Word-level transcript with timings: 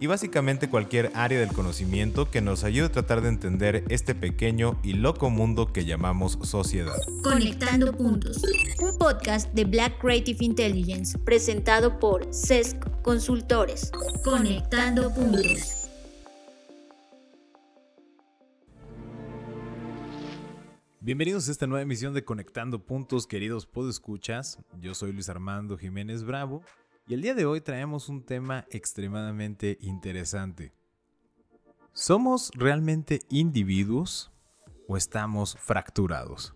y 0.00 0.06
básicamente 0.06 0.70
cualquier 0.70 1.12
área 1.14 1.38
del 1.38 1.52
conocimiento 1.52 2.30
que 2.30 2.40
nos 2.40 2.64
ayude 2.64 2.86
a 2.86 2.92
tratar 2.92 3.20
de 3.20 3.28
entender 3.28 3.84
este 3.90 4.14
pequeño 4.14 4.80
y 4.82 4.94
loco 4.94 5.28
mundo 5.28 5.72
que 5.74 5.84
llamamos 5.84 6.38
sociedad. 6.42 6.96
Conectando 7.22 7.92
Puntos, 7.92 8.42
un 8.80 8.96
podcast 8.96 9.52
de 9.52 9.66
Black 9.66 10.00
Creative 10.00 10.42
Intelligence 10.42 11.18
presentado 11.18 11.98
por 11.98 12.26
CESC 12.32 13.02
Consultores. 13.02 13.92
Conectando 14.24 15.12
Puntos. 15.12 15.76
Bienvenidos 21.02 21.48
a 21.48 21.52
esta 21.52 21.66
nueva 21.66 21.82
emisión 21.82 22.14
de 22.14 22.24
Conectando 22.24 22.84
Puntos, 22.84 23.26
queridos 23.26 23.66
podescuchas. 23.66 24.58
Yo 24.80 24.94
soy 24.94 25.12
Luis 25.12 25.28
Armando 25.28 25.76
Jiménez 25.76 26.24
Bravo 26.24 26.62
y 27.10 27.14
el 27.14 27.22
día 27.22 27.34
de 27.34 27.44
hoy 27.44 27.60
traemos 27.60 28.08
un 28.08 28.22
tema 28.22 28.66
extremadamente 28.70 29.78
interesante. 29.80 30.72
¿Somos 31.92 32.52
realmente 32.54 33.22
individuos 33.28 34.30
o 34.86 34.96
estamos 34.96 35.56
fracturados? 35.58 36.54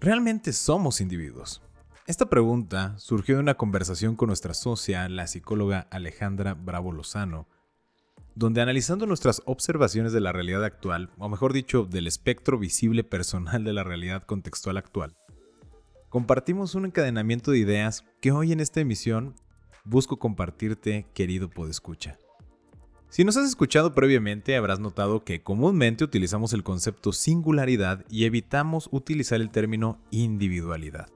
¿Realmente 0.00 0.52
somos 0.52 1.00
individuos? 1.00 1.62
Esta 2.08 2.28
pregunta 2.28 2.98
surgió 2.98 3.36
de 3.36 3.42
una 3.42 3.54
conversación 3.54 4.16
con 4.16 4.26
nuestra 4.26 4.52
socia, 4.52 5.08
la 5.08 5.28
psicóloga 5.28 5.86
Alejandra 5.92 6.54
Bravo 6.54 6.90
Lozano, 6.90 7.46
donde 8.34 8.62
analizando 8.62 9.06
nuestras 9.06 9.42
observaciones 9.44 10.12
de 10.12 10.20
la 10.20 10.32
realidad 10.32 10.64
actual, 10.64 11.12
o 11.18 11.28
mejor 11.28 11.52
dicho, 11.52 11.84
del 11.84 12.08
espectro 12.08 12.58
visible 12.58 13.04
personal 13.04 13.62
de 13.62 13.72
la 13.72 13.84
realidad 13.84 14.24
contextual 14.24 14.76
actual, 14.76 15.16
compartimos 16.08 16.74
un 16.74 16.86
encadenamiento 16.86 17.52
de 17.52 17.58
ideas 17.58 18.04
que 18.20 18.32
hoy 18.32 18.50
en 18.50 18.58
esta 18.58 18.80
emisión 18.80 19.36
busco 19.84 20.18
compartirte, 20.18 21.06
querido 21.14 21.48
podescucha. 21.50 22.18
Si 23.10 23.22
nos 23.22 23.36
has 23.36 23.46
escuchado 23.46 23.94
previamente, 23.94 24.56
habrás 24.56 24.80
notado 24.80 25.24
que 25.24 25.42
comúnmente 25.42 26.02
utilizamos 26.02 26.52
el 26.52 26.64
concepto 26.64 27.12
singularidad 27.12 28.04
y 28.10 28.24
evitamos 28.24 28.88
utilizar 28.90 29.40
el 29.40 29.50
término 29.50 30.00
individualidad. 30.10 31.08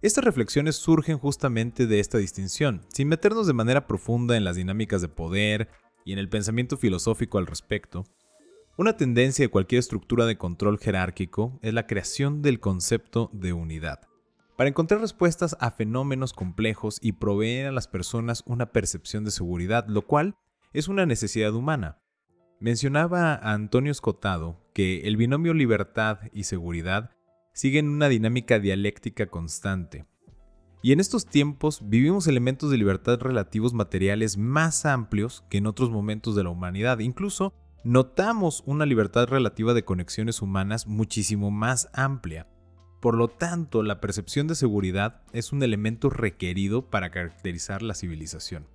Estas 0.00 0.24
reflexiones 0.24 0.76
surgen 0.76 1.18
justamente 1.18 1.86
de 1.86 2.00
esta 2.00 2.16
distinción, 2.16 2.82
sin 2.88 3.08
meternos 3.08 3.46
de 3.46 3.52
manera 3.52 3.86
profunda 3.86 4.36
en 4.36 4.44
las 4.44 4.56
dinámicas 4.56 5.02
de 5.02 5.08
poder 5.08 5.68
y 6.04 6.12
en 6.12 6.18
el 6.18 6.28
pensamiento 6.28 6.76
filosófico 6.76 7.38
al 7.38 7.46
respecto. 7.46 8.04
Una 8.78 8.96
tendencia 8.96 9.44
de 9.44 9.50
cualquier 9.50 9.80
estructura 9.80 10.26
de 10.26 10.38
control 10.38 10.78
jerárquico 10.78 11.58
es 11.60 11.74
la 11.74 11.86
creación 11.86 12.40
del 12.40 12.60
concepto 12.60 13.30
de 13.32 13.52
unidad 13.52 14.00
para 14.56 14.68
encontrar 14.68 15.00
respuestas 15.00 15.56
a 15.60 15.70
fenómenos 15.70 16.32
complejos 16.32 16.98
y 17.02 17.12
proveer 17.12 17.66
a 17.66 17.72
las 17.72 17.88
personas 17.88 18.42
una 18.46 18.72
percepción 18.72 19.24
de 19.24 19.30
seguridad, 19.30 19.86
lo 19.88 20.06
cual 20.06 20.36
es 20.72 20.88
una 20.88 21.06
necesidad 21.06 21.54
humana. 21.54 21.98
Mencionaba 22.58 23.34
a 23.34 23.52
Antonio 23.52 23.92
Escotado 23.92 24.64
que 24.72 25.02
el 25.02 25.16
binomio 25.16 25.52
libertad 25.52 26.20
y 26.32 26.44
seguridad 26.44 27.10
siguen 27.52 27.88
una 27.88 28.08
dinámica 28.08 28.58
dialéctica 28.58 29.26
constante. 29.26 30.06
Y 30.82 30.92
en 30.92 31.00
estos 31.00 31.26
tiempos 31.26 31.80
vivimos 31.82 32.26
elementos 32.26 32.70
de 32.70 32.78
libertad 32.78 33.20
relativos 33.20 33.74
materiales 33.74 34.36
más 34.36 34.86
amplios 34.86 35.44
que 35.50 35.58
en 35.58 35.66
otros 35.66 35.90
momentos 35.90 36.36
de 36.36 36.44
la 36.44 36.50
humanidad. 36.50 37.00
Incluso 37.00 37.52
notamos 37.84 38.62
una 38.66 38.86
libertad 38.86 39.26
relativa 39.26 39.74
de 39.74 39.84
conexiones 39.84 40.40
humanas 40.42 40.86
muchísimo 40.86 41.50
más 41.50 41.88
amplia. 41.92 42.46
Por 43.06 43.16
lo 43.16 43.28
tanto, 43.28 43.84
la 43.84 44.00
percepción 44.00 44.48
de 44.48 44.56
seguridad 44.56 45.22
es 45.32 45.52
un 45.52 45.62
elemento 45.62 46.10
requerido 46.10 46.90
para 46.90 47.12
caracterizar 47.12 47.80
la 47.80 47.94
civilización. 47.94 48.66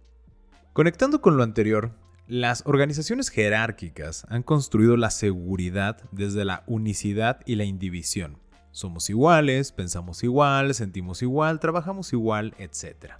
Conectando 0.72 1.20
con 1.20 1.36
lo 1.36 1.44
anterior, 1.44 1.92
las 2.30 2.64
organizaciones 2.66 3.28
jerárquicas 3.28 4.26
han 4.30 4.44
construido 4.44 4.96
la 4.96 5.12
seguridad 5.12 5.98
desde 6.14 6.46
la 6.46 6.64
unicidad 6.66 7.42
y 7.46 7.56
la 7.56 7.66
indivisión. 7.66 8.38
Somos 8.72 9.10
iguales, 9.10 9.74
pensamos 9.74 10.24
igual, 10.24 10.74
sentimos 10.76 11.22
igual, 11.22 11.60
trabajamos 11.60 12.14
igual, 12.14 12.56
etc. 12.58 13.16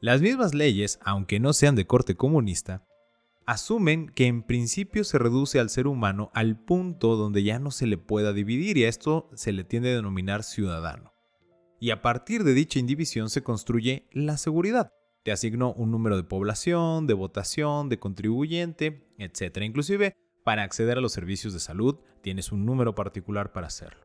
Las 0.00 0.20
mismas 0.20 0.52
leyes, 0.52 0.98
aunque 1.04 1.38
no 1.38 1.52
sean 1.52 1.76
de 1.76 1.86
corte 1.86 2.16
comunista, 2.16 2.82
asumen 3.48 4.10
que 4.10 4.26
en 4.26 4.42
principio 4.42 5.04
se 5.04 5.16
reduce 5.18 5.58
al 5.58 5.70
ser 5.70 5.86
humano 5.86 6.30
al 6.34 6.62
punto 6.62 7.16
donde 7.16 7.42
ya 7.42 7.58
no 7.58 7.70
se 7.70 7.86
le 7.86 7.96
pueda 7.96 8.34
dividir 8.34 8.76
y 8.76 8.84
a 8.84 8.90
esto 8.90 9.30
se 9.32 9.52
le 9.52 9.64
tiende 9.64 9.90
a 9.90 9.96
denominar 9.96 10.42
ciudadano. 10.42 11.14
Y 11.80 11.90
a 11.90 12.02
partir 12.02 12.44
de 12.44 12.52
dicha 12.52 12.78
indivisión 12.78 13.30
se 13.30 13.42
construye 13.42 14.06
la 14.12 14.36
seguridad. 14.36 14.92
Te 15.24 15.32
asigno 15.32 15.72
un 15.72 15.90
número 15.90 16.18
de 16.18 16.24
población, 16.24 17.06
de 17.06 17.14
votación, 17.14 17.88
de 17.88 17.98
contribuyente, 17.98 19.08
etc. 19.16 19.62
Inclusive, 19.62 20.14
para 20.44 20.62
acceder 20.62 20.98
a 20.98 21.00
los 21.00 21.12
servicios 21.12 21.54
de 21.54 21.60
salud, 21.60 21.96
tienes 22.20 22.52
un 22.52 22.66
número 22.66 22.94
particular 22.94 23.52
para 23.52 23.68
hacerlo. 23.68 24.04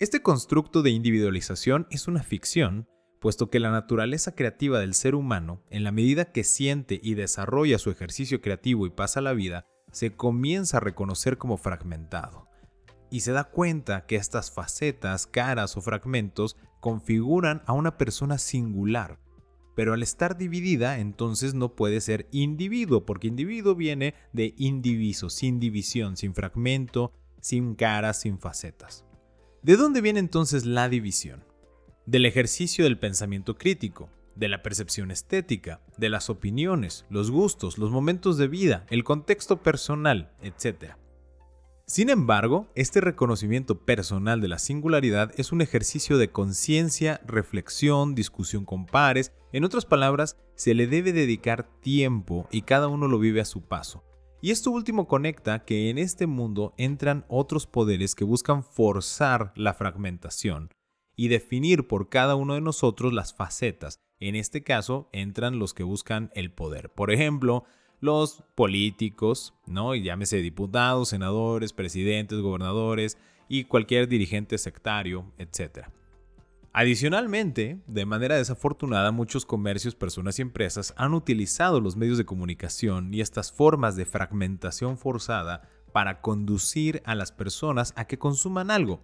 Este 0.00 0.20
constructo 0.20 0.82
de 0.82 0.90
individualización 0.90 1.86
es 1.92 2.08
una 2.08 2.24
ficción 2.24 2.88
puesto 3.22 3.50
que 3.50 3.60
la 3.60 3.70
naturaleza 3.70 4.34
creativa 4.34 4.80
del 4.80 4.94
ser 4.94 5.14
humano, 5.14 5.62
en 5.70 5.84
la 5.84 5.92
medida 5.92 6.32
que 6.32 6.42
siente 6.42 6.98
y 7.00 7.14
desarrolla 7.14 7.78
su 7.78 7.90
ejercicio 7.90 8.40
creativo 8.40 8.84
y 8.84 8.90
pasa 8.90 9.20
la 9.20 9.32
vida, 9.32 9.64
se 9.92 10.16
comienza 10.16 10.78
a 10.78 10.80
reconocer 10.80 11.38
como 11.38 11.56
fragmentado. 11.56 12.48
Y 13.10 13.20
se 13.20 13.30
da 13.30 13.44
cuenta 13.44 14.06
que 14.06 14.16
estas 14.16 14.50
facetas, 14.50 15.28
caras 15.28 15.76
o 15.76 15.82
fragmentos 15.82 16.56
configuran 16.80 17.62
a 17.66 17.74
una 17.74 17.96
persona 17.96 18.38
singular. 18.38 19.20
Pero 19.76 19.94
al 19.94 20.02
estar 20.02 20.36
dividida, 20.36 20.98
entonces 20.98 21.54
no 21.54 21.76
puede 21.76 22.00
ser 22.00 22.26
individuo, 22.32 23.06
porque 23.06 23.28
individuo 23.28 23.76
viene 23.76 24.14
de 24.32 24.52
indiviso, 24.58 25.30
sin 25.30 25.60
división, 25.60 26.16
sin 26.16 26.34
fragmento, 26.34 27.12
sin 27.40 27.76
caras, 27.76 28.20
sin 28.20 28.40
facetas. 28.40 29.04
¿De 29.62 29.76
dónde 29.76 30.00
viene 30.00 30.18
entonces 30.18 30.66
la 30.66 30.88
división? 30.88 31.51
Del 32.06 32.26
ejercicio 32.26 32.84
del 32.84 32.98
pensamiento 32.98 33.56
crítico, 33.56 34.10
de 34.34 34.48
la 34.48 34.62
percepción 34.62 35.10
estética, 35.10 35.80
de 35.98 36.08
las 36.08 36.30
opiniones, 36.30 37.04
los 37.10 37.30
gustos, 37.30 37.78
los 37.78 37.90
momentos 37.90 38.38
de 38.38 38.48
vida, 38.48 38.86
el 38.90 39.04
contexto 39.04 39.62
personal, 39.62 40.32
etc. 40.42 40.94
Sin 41.86 42.08
embargo, 42.08 42.68
este 42.74 43.00
reconocimiento 43.00 43.84
personal 43.84 44.40
de 44.40 44.48
la 44.48 44.58
singularidad 44.58 45.32
es 45.36 45.52
un 45.52 45.60
ejercicio 45.60 46.16
de 46.16 46.30
conciencia, 46.30 47.20
reflexión, 47.26 48.14
discusión 48.14 48.64
con 48.64 48.86
pares, 48.86 49.32
en 49.52 49.64
otras 49.64 49.84
palabras, 49.84 50.38
se 50.54 50.74
le 50.74 50.86
debe 50.86 51.12
dedicar 51.12 51.68
tiempo 51.80 52.48
y 52.50 52.62
cada 52.62 52.88
uno 52.88 53.08
lo 53.08 53.18
vive 53.18 53.40
a 53.40 53.44
su 53.44 53.62
paso. 53.62 54.04
Y 54.40 54.50
esto 54.50 54.70
último 54.70 55.06
conecta 55.06 55.64
que 55.64 55.90
en 55.90 55.98
este 55.98 56.26
mundo 56.26 56.72
entran 56.76 57.24
otros 57.28 57.66
poderes 57.66 58.14
que 58.14 58.24
buscan 58.24 58.64
forzar 58.64 59.52
la 59.54 59.74
fragmentación, 59.74 60.70
y 61.16 61.28
definir 61.28 61.86
por 61.86 62.08
cada 62.08 62.36
uno 62.36 62.54
de 62.54 62.60
nosotros 62.60 63.12
las 63.12 63.34
facetas. 63.34 64.00
En 64.20 64.36
este 64.36 64.62
caso 64.62 65.08
entran 65.12 65.58
los 65.58 65.74
que 65.74 65.82
buscan 65.82 66.30
el 66.34 66.52
poder. 66.52 66.90
Por 66.90 67.10
ejemplo, 67.10 67.64
los 68.00 68.42
políticos, 68.54 69.54
¿no? 69.66 69.94
Y 69.94 70.02
llámese 70.02 70.38
diputados, 70.38 71.10
senadores, 71.10 71.72
presidentes, 71.72 72.40
gobernadores 72.40 73.18
y 73.48 73.64
cualquier 73.64 74.08
dirigente 74.08 74.58
sectario, 74.58 75.32
etc. 75.38 75.88
Adicionalmente, 76.72 77.82
de 77.86 78.06
manera 78.06 78.36
desafortunada, 78.36 79.12
muchos 79.12 79.44
comercios, 79.44 79.94
personas 79.94 80.38
y 80.38 80.42
empresas 80.42 80.94
han 80.96 81.12
utilizado 81.12 81.80
los 81.80 81.96
medios 81.96 82.16
de 82.16 82.24
comunicación 82.24 83.12
y 83.12 83.20
estas 83.20 83.52
formas 83.52 83.94
de 83.94 84.06
fragmentación 84.06 84.96
forzada 84.96 85.68
para 85.92 86.22
conducir 86.22 87.02
a 87.04 87.14
las 87.14 87.30
personas 87.30 87.92
a 87.94 88.06
que 88.06 88.18
consuman 88.18 88.70
algo, 88.70 89.02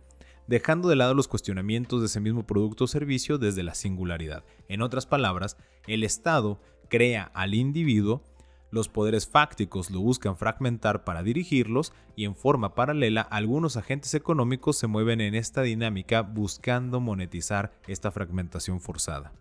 dejando 0.48 0.88
de 0.88 0.96
lado 0.96 1.14
los 1.14 1.28
cuestionamientos 1.28 2.00
de 2.00 2.06
ese 2.06 2.20
mismo 2.20 2.44
producto 2.44 2.84
o 2.84 2.88
servicio 2.88 3.38
desde 3.38 3.62
la 3.62 3.74
singularidad. 3.74 4.44
En 4.66 4.82
otras 4.82 5.06
palabras, 5.06 5.56
el 5.86 6.02
Estado 6.02 6.60
crea 6.88 7.30
al 7.34 7.54
individuo, 7.54 8.24
los 8.70 8.88
poderes 8.88 9.26
fácticos 9.26 9.90
lo 9.90 10.00
buscan 10.00 10.36
fragmentar 10.36 11.04
para 11.04 11.22
dirigirlos 11.22 11.92
y 12.16 12.24
en 12.24 12.34
forma 12.34 12.74
paralela 12.74 13.20
algunos 13.20 13.76
agentes 13.76 14.14
económicos 14.14 14.76
se 14.76 14.86
mueven 14.86 15.20
en 15.20 15.34
esta 15.34 15.62
dinámica 15.62 16.22
buscando 16.22 17.00
monetizar 17.00 17.72
esta 17.86 18.10
fragmentación 18.10 18.80
forzada. 18.80 19.32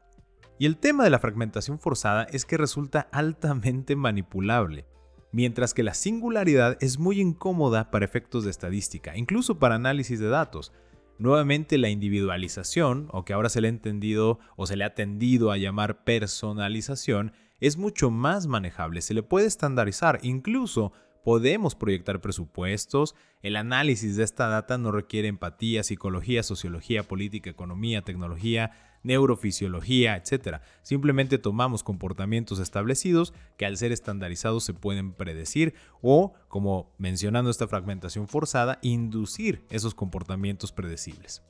Y 0.60 0.66
el 0.66 0.78
tema 0.78 1.04
de 1.04 1.10
la 1.10 1.20
fragmentación 1.20 1.80
forzada 1.80 2.24
es 2.32 2.46
que 2.46 2.58
resulta 2.58 3.08
altamente 3.12 3.96
manipulable, 3.96 4.86
mientras 5.32 5.74
que 5.74 5.84
la 5.84 5.94
singularidad 5.94 6.78
es 6.82 6.98
muy 6.98 7.22
incómoda 7.22 7.92
para 7.92 8.06
efectos 8.06 8.44
de 8.44 8.50
estadística, 8.50 9.16
incluso 9.16 9.60
para 9.60 9.76
análisis 9.76 10.20
de 10.20 10.30
datos, 10.30 10.74
Nuevamente 11.20 11.78
la 11.78 11.90
individualización, 11.90 13.08
o 13.12 13.26
que 13.26 13.34
ahora 13.34 13.50
se 13.50 13.62
le 13.62 13.68
ha 13.68 13.70
entendido 13.70 14.40
o 14.56 14.68
se 14.68 14.76
le 14.76 14.84
ha 14.84 14.94
tendido 14.94 15.52
a 15.52 15.58
llamar 15.58 16.04
personalización, 16.04 17.34
es 17.60 17.78
mucho 17.78 18.12
más 18.12 18.46
manejable, 18.48 19.02
se 19.02 19.14
le 19.14 19.24
puede 19.24 19.48
estandarizar, 19.48 20.20
incluso 20.22 20.94
podemos 21.24 21.76
proyectar 21.76 22.22
presupuestos, 22.22 23.16
el 23.42 23.56
análisis 23.56 24.16
de 24.16 24.24
esta 24.24 24.48
data 24.48 24.78
no 24.78 24.92
requiere 24.92 25.28
empatía, 25.28 25.84
psicología, 25.84 26.44
sociología, 26.44 27.04
política, 27.04 27.50
economía, 27.50 28.02
tecnología, 28.02 28.72
neurofisiología, 29.08 30.16
etc. 30.16 30.58
Simplemente 30.84 31.38
tomamos 31.38 31.84
comportamientos 31.84 32.60
establecidos 32.60 33.34
que 33.58 33.66
al 33.66 33.78
ser 33.78 33.92
estandarizados 33.92 34.64
se 34.64 34.74
pueden 34.74 35.14
predecir 35.14 35.74
o, 36.02 36.34
como 36.50 36.92
mencionando 36.98 37.50
esta 37.50 37.68
fragmentación 37.68 38.28
forzada, 38.28 38.78
inducir 38.82 39.66
esos 39.70 39.96
comportamientos 39.96 40.72
predecibles. 40.72 41.42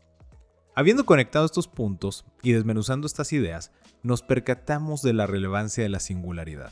Habiendo 0.75 1.05
conectado 1.05 1.45
estos 1.45 1.67
puntos 1.67 2.23
y 2.43 2.51
desmenuzando 2.51 3.07
estas 3.07 3.33
ideas, 3.33 3.71
nos 4.03 4.21
percatamos 4.21 5.01
de 5.01 5.13
la 5.13 5.25
relevancia 5.25 5.81
de 5.81 5.89
la 5.89 5.99
singularidad. 5.99 6.71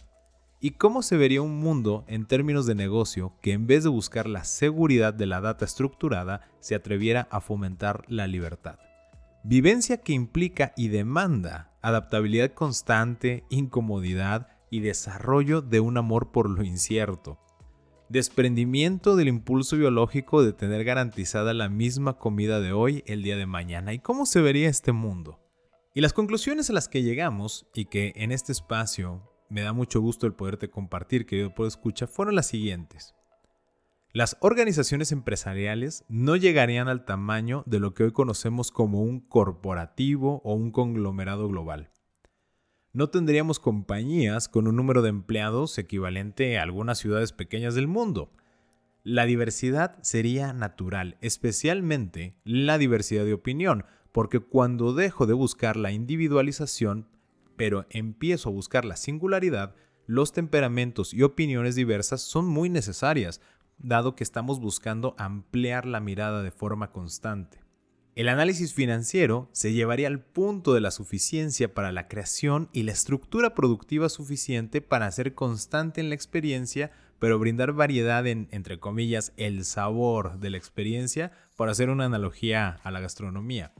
¿Y 0.61 0.71
cómo 0.71 1.01
se 1.01 1.17
vería 1.17 1.41
un 1.41 1.57
mundo 1.57 2.05
en 2.07 2.25
términos 2.25 2.65
de 2.67 2.75
negocio 2.75 3.33
que 3.41 3.51
en 3.51 3.67
vez 3.67 3.83
de 3.83 3.89
buscar 3.89 4.27
la 4.27 4.43
seguridad 4.43 5.13
de 5.13 5.25
la 5.25 5.41
data 5.41 5.65
estructurada, 5.65 6.41
se 6.59 6.75
atreviera 6.75 7.27
a 7.31 7.41
fomentar 7.41 8.03
la 8.07 8.27
libertad? 8.27 8.77
Vivencia 9.47 9.97
que 9.97 10.11
implica 10.11 10.73
y 10.75 10.87
demanda 10.87 11.71
adaptabilidad 11.83 12.55
constante, 12.55 13.43
incomodidad 13.51 14.47
y 14.71 14.79
desarrollo 14.79 15.61
de 15.61 15.79
un 15.79 15.99
amor 15.99 16.31
por 16.31 16.49
lo 16.49 16.63
incierto. 16.63 17.37
Desprendimiento 18.09 19.15
del 19.15 19.27
impulso 19.27 19.77
biológico 19.77 20.43
de 20.43 20.51
tener 20.51 20.83
garantizada 20.83 21.53
la 21.53 21.69
misma 21.69 22.17
comida 22.17 22.59
de 22.59 22.73
hoy 22.73 23.03
el 23.05 23.21
día 23.21 23.37
de 23.37 23.45
mañana. 23.45 23.93
¿Y 23.93 23.99
cómo 23.99 24.25
se 24.25 24.41
vería 24.41 24.67
este 24.67 24.93
mundo? 24.93 25.39
Y 25.93 26.01
las 26.01 26.13
conclusiones 26.13 26.71
a 26.71 26.73
las 26.73 26.87
que 26.87 27.03
llegamos 27.03 27.67
y 27.75 27.85
que 27.85 28.13
en 28.15 28.31
este 28.31 28.51
espacio 28.51 29.31
me 29.49 29.61
da 29.61 29.73
mucho 29.73 30.01
gusto 30.01 30.25
el 30.25 30.33
poderte 30.33 30.71
compartir, 30.71 31.27
querido 31.27 31.53
por 31.53 31.67
escucha, 31.67 32.07
fueron 32.07 32.33
las 32.33 32.47
siguientes. 32.47 33.13
Las 34.15 34.37
organizaciones 34.39 35.11
empresariales 35.11 36.05
no 36.07 36.37
llegarían 36.37 36.87
al 36.87 37.03
tamaño 37.03 37.63
de 37.65 37.79
lo 37.79 37.93
que 37.93 38.05
hoy 38.05 38.13
conocemos 38.13 38.71
como 38.71 39.01
un 39.01 39.19
corporativo 39.19 40.41
o 40.45 40.53
un 40.53 40.71
conglomerado 40.71 41.49
global. 41.49 41.89
No 42.93 43.09
tendríamos 43.09 43.59
compañías 43.59 44.47
con 44.47 44.69
un 44.69 44.77
número 44.77 45.01
de 45.01 45.09
empleados 45.09 45.77
equivalente 45.77 46.57
a 46.57 46.63
algunas 46.63 46.97
ciudades 46.97 47.33
pequeñas 47.33 47.75
del 47.75 47.87
mundo. 47.87 48.31
La 49.03 49.25
diversidad 49.25 50.01
sería 50.01 50.53
natural, 50.53 51.17
especialmente 51.19 52.37
la 52.45 52.77
diversidad 52.77 53.25
de 53.25 53.33
opinión, 53.33 53.83
porque 54.13 54.39
cuando 54.39 54.93
dejo 54.93 55.25
de 55.25 55.33
buscar 55.33 55.75
la 55.75 55.91
individualización, 55.91 57.09
pero 57.57 57.85
empiezo 57.89 58.47
a 58.47 58.53
buscar 58.53 58.85
la 58.85 58.95
singularidad, 58.95 59.75
los 60.07 60.31
temperamentos 60.31 61.13
y 61.13 61.23
opiniones 61.23 61.75
diversas 61.75 62.21
son 62.21 62.45
muy 62.45 62.69
necesarias 62.69 63.41
dado 63.77 64.15
que 64.15 64.23
estamos 64.23 64.59
buscando 64.59 65.15
ampliar 65.17 65.85
la 65.85 65.99
mirada 65.99 66.43
de 66.43 66.51
forma 66.51 66.91
constante. 66.91 67.65
El 68.15 68.29
análisis 68.29 68.73
financiero 68.73 69.49
se 69.51 69.73
llevaría 69.73 70.07
al 70.07 70.21
punto 70.21 70.73
de 70.73 70.79
la 70.79 70.91
suficiencia 70.91 71.73
para 71.73 71.91
la 71.91 72.07
creación 72.07 72.69
y 72.71 72.83
la 72.83 72.93
estructura 72.93 73.53
productiva 73.53 74.07
suficiente 74.07 74.79
para 74.79 75.11
ser 75.11 75.35
constante 75.35 75.99
en 75.99 76.07
la 76.07 76.15
experiencia, 76.15 76.91
pero 77.19 77.39
brindar 77.39 77.73
variedad 77.73 78.25
en, 78.25 78.47
entre 78.51 78.79
comillas, 78.79 79.33
el 79.35 79.65
sabor 79.65 80.39
de 80.39 80.49
la 80.49 80.57
experiencia, 80.57 81.33
para 81.57 81.73
hacer 81.73 81.89
una 81.89 82.05
analogía 82.05 82.79
a 82.83 82.91
la 82.91 83.01
gastronomía. 83.01 83.73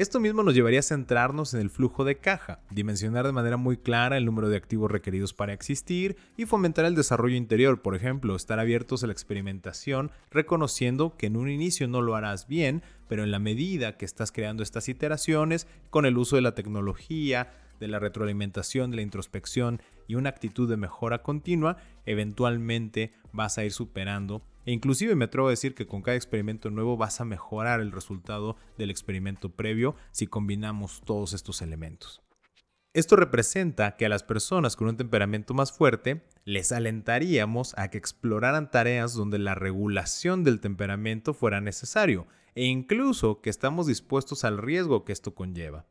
Esto 0.00 0.18
mismo 0.18 0.42
nos 0.42 0.54
llevaría 0.54 0.78
a 0.78 0.82
centrarnos 0.82 1.52
en 1.52 1.60
el 1.60 1.68
flujo 1.68 2.04
de 2.04 2.16
caja, 2.16 2.60
dimensionar 2.70 3.26
de 3.26 3.32
manera 3.32 3.58
muy 3.58 3.76
clara 3.76 4.16
el 4.16 4.24
número 4.24 4.48
de 4.48 4.56
activos 4.56 4.90
requeridos 4.90 5.34
para 5.34 5.52
existir 5.52 6.16
y 6.38 6.46
fomentar 6.46 6.86
el 6.86 6.94
desarrollo 6.94 7.36
interior, 7.36 7.82
por 7.82 7.94
ejemplo, 7.94 8.34
estar 8.34 8.58
abiertos 8.58 9.04
a 9.04 9.08
la 9.08 9.12
experimentación, 9.12 10.10
reconociendo 10.30 11.18
que 11.18 11.26
en 11.26 11.36
un 11.36 11.50
inicio 11.50 11.86
no 11.86 12.00
lo 12.00 12.16
harás 12.16 12.46
bien, 12.46 12.82
pero 13.08 13.24
en 13.24 13.30
la 13.30 13.40
medida 13.40 13.98
que 13.98 14.06
estás 14.06 14.32
creando 14.32 14.62
estas 14.62 14.88
iteraciones, 14.88 15.66
con 15.90 16.06
el 16.06 16.16
uso 16.16 16.36
de 16.36 16.42
la 16.42 16.54
tecnología, 16.54 17.52
de 17.78 17.88
la 17.88 17.98
retroalimentación, 17.98 18.90
de 18.90 18.96
la 18.96 19.02
introspección 19.02 19.82
y 20.08 20.14
una 20.14 20.30
actitud 20.30 20.66
de 20.66 20.78
mejora 20.78 21.22
continua, 21.22 21.76
eventualmente 22.06 23.12
vas 23.34 23.58
a 23.58 23.66
ir 23.66 23.72
superando 23.72 24.40
e 24.66 24.72
inclusive 24.72 25.14
me 25.14 25.26
atrevo 25.26 25.48
a 25.48 25.50
decir 25.50 25.74
que 25.74 25.86
con 25.86 26.02
cada 26.02 26.16
experimento 26.16 26.70
nuevo 26.70 26.96
vas 26.96 27.20
a 27.20 27.24
mejorar 27.24 27.80
el 27.80 27.92
resultado 27.92 28.56
del 28.78 28.90
experimento 28.90 29.50
previo 29.50 29.96
si 30.10 30.26
combinamos 30.26 31.02
todos 31.04 31.32
estos 31.32 31.62
elementos. 31.62 32.22
Esto 32.92 33.14
representa 33.14 33.96
que 33.96 34.06
a 34.06 34.08
las 34.08 34.24
personas 34.24 34.74
con 34.74 34.88
un 34.88 34.96
temperamento 34.96 35.54
más 35.54 35.70
fuerte 35.70 36.24
les 36.44 36.72
alentaríamos 36.72 37.72
a 37.78 37.88
que 37.88 37.98
exploraran 37.98 38.72
tareas 38.72 39.14
donde 39.14 39.38
la 39.38 39.54
regulación 39.54 40.42
del 40.42 40.60
temperamento 40.60 41.32
fuera 41.32 41.60
necesario 41.60 42.26
e 42.56 42.64
incluso 42.64 43.42
que 43.42 43.50
estamos 43.50 43.86
dispuestos 43.86 44.44
al 44.44 44.58
riesgo 44.58 45.04
que 45.04 45.12
esto 45.12 45.36
conlleva. 45.36 45.86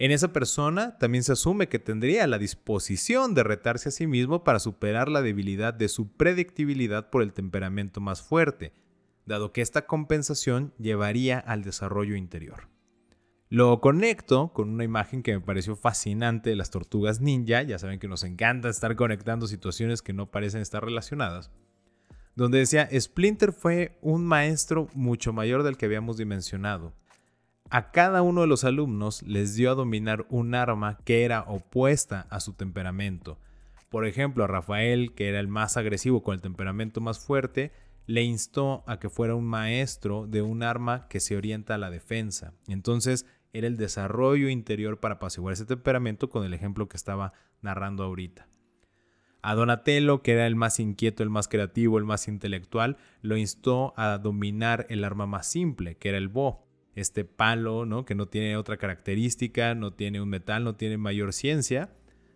En 0.00 0.12
esa 0.12 0.32
persona 0.32 0.96
también 0.96 1.22
se 1.22 1.32
asume 1.32 1.68
que 1.68 1.78
tendría 1.78 2.26
la 2.26 2.38
disposición 2.38 3.34
de 3.34 3.42
retarse 3.42 3.90
a 3.90 3.92
sí 3.92 4.06
mismo 4.06 4.44
para 4.44 4.58
superar 4.58 5.10
la 5.10 5.20
debilidad 5.20 5.74
de 5.74 5.90
su 5.90 6.10
predictibilidad 6.10 7.10
por 7.10 7.20
el 7.20 7.34
temperamento 7.34 8.00
más 8.00 8.22
fuerte, 8.22 8.72
dado 9.26 9.52
que 9.52 9.60
esta 9.60 9.84
compensación 9.84 10.72
llevaría 10.78 11.38
al 11.38 11.62
desarrollo 11.62 12.16
interior. 12.16 12.70
Lo 13.50 13.78
conecto 13.82 14.54
con 14.54 14.70
una 14.70 14.84
imagen 14.84 15.22
que 15.22 15.34
me 15.34 15.44
pareció 15.44 15.76
fascinante 15.76 16.48
de 16.48 16.56
las 16.56 16.70
tortugas 16.70 17.20
ninja, 17.20 17.60
ya 17.60 17.78
saben 17.78 17.98
que 17.98 18.08
nos 18.08 18.24
encanta 18.24 18.70
estar 18.70 18.96
conectando 18.96 19.46
situaciones 19.46 20.00
que 20.00 20.14
no 20.14 20.30
parecen 20.30 20.62
estar 20.62 20.82
relacionadas, 20.82 21.50
donde 22.34 22.56
decía, 22.56 22.88
Splinter 22.98 23.52
fue 23.52 23.98
un 24.00 24.24
maestro 24.24 24.88
mucho 24.94 25.34
mayor 25.34 25.62
del 25.62 25.76
que 25.76 25.84
habíamos 25.84 26.16
dimensionado 26.16 26.94
a 27.70 27.92
cada 27.92 28.22
uno 28.22 28.40
de 28.40 28.48
los 28.48 28.64
alumnos 28.64 29.22
les 29.22 29.54
dio 29.54 29.70
a 29.70 29.76
dominar 29.76 30.26
un 30.28 30.56
arma 30.56 30.98
que 31.04 31.24
era 31.24 31.42
opuesta 31.42 32.26
a 32.28 32.40
su 32.40 32.52
temperamento. 32.54 33.38
Por 33.88 34.06
ejemplo, 34.06 34.42
a 34.42 34.48
Rafael, 34.48 35.14
que 35.14 35.28
era 35.28 35.38
el 35.38 35.46
más 35.46 35.76
agresivo 35.76 36.22
con 36.24 36.34
el 36.34 36.40
temperamento 36.40 37.00
más 37.00 37.20
fuerte, 37.20 37.70
le 38.06 38.22
instó 38.22 38.82
a 38.88 38.98
que 38.98 39.08
fuera 39.08 39.36
un 39.36 39.46
maestro 39.46 40.26
de 40.26 40.42
un 40.42 40.64
arma 40.64 41.06
que 41.08 41.20
se 41.20 41.36
orienta 41.36 41.76
a 41.76 41.78
la 41.78 41.90
defensa. 41.90 42.54
Entonces 42.66 43.24
era 43.52 43.68
el 43.68 43.76
desarrollo 43.76 44.48
interior 44.48 44.98
para 44.98 45.14
apaciguar 45.14 45.52
ese 45.52 45.64
temperamento 45.64 46.28
con 46.28 46.44
el 46.44 46.54
ejemplo 46.54 46.88
que 46.88 46.96
estaba 46.96 47.32
narrando 47.62 48.02
ahorita. 48.02 48.48
A 49.42 49.54
Donatello, 49.54 50.22
que 50.22 50.32
era 50.32 50.46
el 50.48 50.56
más 50.56 50.80
inquieto, 50.80 51.22
el 51.22 51.30
más 51.30 51.46
creativo, 51.46 51.98
el 51.98 52.04
más 52.04 52.26
intelectual, 52.26 52.96
lo 53.22 53.36
instó 53.36 53.94
a 53.96 54.18
dominar 54.18 54.86
el 54.90 55.04
arma 55.04 55.26
más 55.26 55.46
simple, 55.46 55.96
que 55.96 56.08
era 56.08 56.18
el 56.18 56.28
bo 56.28 56.69
este 57.00 57.24
palo, 57.24 57.86
¿no? 57.86 58.04
Que 58.04 58.14
no 58.14 58.26
tiene 58.26 58.56
otra 58.56 58.76
característica, 58.76 59.74
no 59.74 59.92
tiene 59.92 60.20
un 60.20 60.28
metal, 60.28 60.64
no 60.64 60.74
tiene 60.76 60.98
mayor 60.98 61.32
ciencia. 61.32 61.92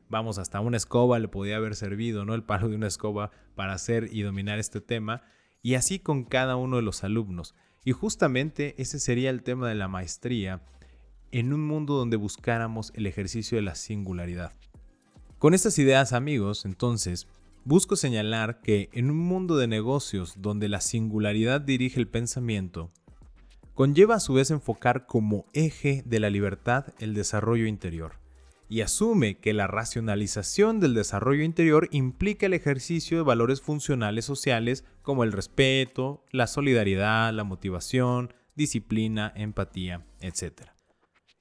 Vamos, 0.09 0.39
hasta 0.39 0.61
una 0.61 0.77
escoba 0.77 1.19
le 1.19 1.29
podía 1.29 1.57
haber 1.57 1.75
servido, 1.75 2.25
¿no? 2.25 2.35
El 2.35 2.45
palo 2.45 2.69
de 2.69 2.77
una 2.77 2.87
escoba 2.87 3.31
para 3.55 3.73
hacer 3.73 4.09
y 4.13 4.23
dominar 4.23 4.59
este 4.59 4.81
tema. 4.81 5.23
Y 5.63 5.75
así 5.75 5.99
con 5.99 6.25
cada 6.25 6.57
uno 6.57 6.77
de 6.77 6.83
los 6.83 7.05
alumnos. 7.05 7.55
Y 7.85 7.93
justamente 7.93 8.75
ese 8.79 8.99
sería 8.99 9.31
el 9.31 9.43
tema 9.43 9.69
de 9.69 9.75
la 9.75 9.89
maestría 9.89 10.63
en 11.33 11.53
un 11.53 11.67
mundo 11.67 11.95
donde 11.95 12.17
buscáramos 12.17 12.93
el 12.95 13.07
ejercicio 13.07 13.57
de 13.57 13.63
la 13.63 13.75
singularidad. 13.75 14.53
Con 15.39 15.53
estas 15.53 15.79
ideas, 15.79 16.13
amigos, 16.13 16.65
entonces, 16.65 17.27
busco 17.65 17.97
señalar 17.97 18.61
que 18.61 18.89
en 18.93 19.11
un 19.11 19.19
mundo 19.19 19.57
de 19.57 19.67
negocios 19.67 20.35
donde 20.39 20.69
la 20.69 20.81
singularidad 20.81 21.61
dirige 21.61 21.99
el 21.99 22.09
pensamiento, 22.09 22.93
conlleva 23.75 24.15
a 24.15 24.21
su 24.21 24.35
vez 24.35 24.51
enfocar 24.51 25.07
como 25.07 25.47
eje 25.53 26.03
de 26.07 26.21
la 26.21 26.31
libertad 26.31 26.87
el 26.99 27.13
desarrollo 27.13 27.67
interior, 27.67 28.21
y 28.69 28.81
asume 28.81 29.39
que 29.39 29.53
la 29.53 29.67
racionalización 29.67 30.81
del 30.81 30.95
desarrollo 30.95 31.43
interior 31.43 31.89
implica 31.91 32.47
el 32.47 32.55
ejercicio 32.55 33.19
de 33.19 33.25
valores 33.25 33.61
funcionales 33.61 34.25
sociales 34.25 34.85
como 35.03 35.25
el 35.25 35.33
respeto, 35.33 36.25
la 36.31 36.47
solidaridad, 36.47 37.33
la 37.33 37.45
motivación, 37.45 38.33
disciplina, 38.55 39.33
empatía, 39.37 40.07
etc. 40.21 40.69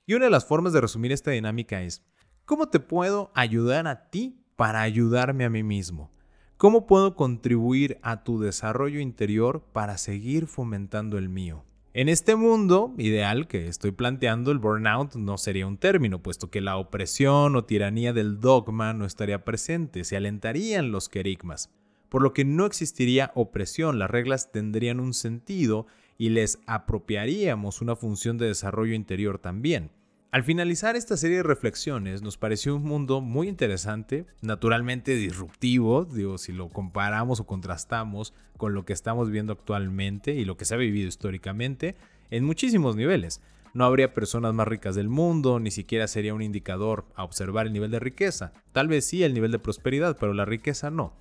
Y 0.06 0.16
una 0.16 0.26
de 0.26 0.32
las 0.32 0.46
formas 0.46 0.74
de 0.74 0.82
resumir 0.82 1.12
esta 1.12 1.32
dinámica 1.32 1.82
es, 1.82 2.04
¿cómo 2.46 2.68
te 2.68 2.80
puedo 2.80 3.32
ayudar 3.36 3.88
a 3.88 4.10
ti 4.10 4.44
para 4.56 4.82
ayudarme 4.82 5.46
a 5.46 5.50
mí 5.50 5.64
mismo? 5.64 6.12
¿Cómo 6.58 6.88
puedo 6.88 7.16
contribuir 7.16 8.00
a 8.02 8.24
tu 8.24 8.40
desarrollo 8.40 9.00
interior 9.00 9.64
para 9.72 9.98
seguir 9.98 10.48
fomentando 10.48 11.18
el 11.18 11.30
mío? 11.30 11.66
En 11.96 12.10
este 12.10 12.36
mundo 12.36 12.92
ideal 12.98 13.48
que 13.48 13.68
estoy 13.68 13.92
planteando, 13.92 14.52
el 14.52 14.58
burnout 14.58 15.14
no 15.14 15.38
sería 15.38 15.68
un 15.68 15.78
término, 15.78 16.24
puesto 16.24 16.50
que 16.50 16.60
la 16.60 16.78
opresión 16.78 17.56
o 17.56 17.66
tiranía 17.66 18.14
del 18.14 18.40
dogma 18.40 18.94
no 18.94 19.06
estaría 19.06 19.46
presente, 19.46 20.04
se 20.04 20.18
alentarían 20.18 20.92
los 20.92 21.08
querigmas, 21.08 21.70
por 22.10 22.24
lo 22.24 22.34
que 22.34 22.46
no 22.46 22.66
existiría 22.66 23.32
opresión, 23.36 24.00
las 24.00 24.10
reglas 24.10 24.52
tendrían 24.52 25.00
un 25.00 25.14
sentido 25.14 25.86
y 26.18 26.30
les 26.30 26.58
apropiaríamos 26.66 27.80
una 27.80 27.96
función 27.96 28.40
de 28.40 28.48
desarrollo 28.48 28.96
interior 28.96 29.38
también. 29.38 29.92
Al 30.34 30.42
finalizar 30.42 30.96
esta 30.96 31.16
serie 31.16 31.38
de 31.38 31.44
reflexiones 31.44 32.24
nos 32.24 32.38
pareció 32.40 32.76
un 32.76 32.82
mundo 32.82 33.22
muy 33.22 33.48
interesante, 33.48 34.26
naturalmente 34.42 35.14
disruptivo, 35.14 36.06
digo, 36.06 36.40
si 36.40 36.52
lo 36.52 36.70
comparamos 36.70 37.40
o 37.40 37.46
contrastamos 37.46 38.34
con 38.58 38.74
lo 38.74 38.84
que 38.84 38.94
estamos 38.94 39.30
viendo 39.30 39.54
actualmente 39.54 40.34
y 40.34 40.44
lo 40.44 40.58
que 40.58 40.66
se 40.66 40.74
ha 40.74 40.78
vivido 40.78 41.08
históricamente 41.08 41.96
en 42.32 42.46
muchísimos 42.46 42.96
niveles. 42.96 43.42
No 43.76 43.86
habría 43.86 44.16
personas 44.16 44.56
más 44.56 44.68
ricas 44.68 44.96
del 44.96 45.08
mundo, 45.08 45.60
ni 45.60 45.70
siquiera 45.70 46.08
sería 46.08 46.34
un 46.34 46.42
indicador 46.42 47.06
a 47.14 47.26
observar 47.26 47.68
el 47.68 47.74
nivel 47.74 47.92
de 47.92 48.00
riqueza. 48.00 48.54
Tal 48.72 48.88
vez 48.88 49.06
sí 49.06 49.22
el 49.22 49.36
nivel 49.36 49.52
de 49.52 49.60
prosperidad, 49.60 50.18
pero 50.20 50.34
la 50.34 50.46
riqueza 50.46 50.90
no. 50.90 51.14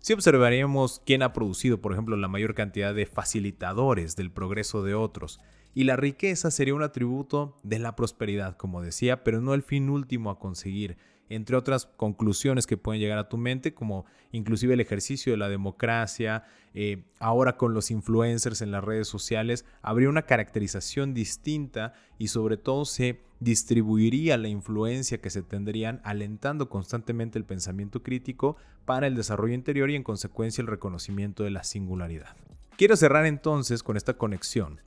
Si 0.00 0.12
observaríamos 0.14 1.00
quién 1.06 1.22
ha 1.22 1.32
producido, 1.32 1.80
por 1.80 1.92
ejemplo, 1.92 2.16
la 2.16 2.26
mayor 2.26 2.54
cantidad 2.54 2.92
de 2.92 3.06
facilitadores 3.06 4.16
del 4.16 4.32
progreso 4.32 4.82
de 4.82 4.94
otros, 4.94 5.38
y 5.74 5.84
la 5.84 5.96
riqueza 5.96 6.50
sería 6.50 6.74
un 6.74 6.82
atributo 6.82 7.56
de 7.62 7.78
la 7.78 7.94
prosperidad, 7.96 8.56
como 8.56 8.82
decía, 8.82 9.22
pero 9.24 9.40
no 9.40 9.54
el 9.54 9.62
fin 9.62 9.90
último 9.90 10.30
a 10.30 10.38
conseguir, 10.38 10.96
entre 11.28 11.56
otras 11.56 11.86
conclusiones 11.86 12.66
que 12.66 12.76
pueden 12.76 13.00
llegar 13.00 13.18
a 13.18 13.28
tu 13.28 13.36
mente, 13.36 13.74
como 13.74 14.06
inclusive 14.32 14.74
el 14.74 14.80
ejercicio 14.80 15.32
de 15.32 15.36
la 15.36 15.48
democracia, 15.48 16.44
eh, 16.74 17.04
ahora 17.18 17.56
con 17.56 17.74
los 17.74 17.90
influencers 17.90 18.62
en 18.62 18.70
las 18.70 18.84
redes 18.84 19.08
sociales, 19.08 19.64
habría 19.82 20.08
una 20.08 20.22
caracterización 20.22 21.14
distinta 21.14 21.92
y 22.18 22.28
sobre 22.28 22.56
todo 22.56 22.84
se 22.84 23.20
distribuiría 23.40 24.36
la 24.36 24.48
influencia 24.48 25.20
que 25.20 25.30
se 25.30 25.42
tendrían 25.42 26.00
alentando 26.02 26.68
constantemente 26.68 27.38
el 27.38 27.44
pensamiento 27.44 28.02
crítico 28.02 28.56
para 28.84 29.06
el 29.06 29.14
desarrollo 29.14 29.54
interior 29.54 29.90
y 29.90 29.96
en 29.96 30.02
consecuencia 30.02 30.62
el 30.62 30.66
reconocimiento 30.66 31.44
de 31.44 31.50
la 31.50 31.62
singularidad. 31.62 32.36
Quiero 32.76 32.96
cerrar 32.96 33.26
entonces 33.26 33.82
con 33.82 33.96
esta 33.96 34.14
conexión. 34.14 34.80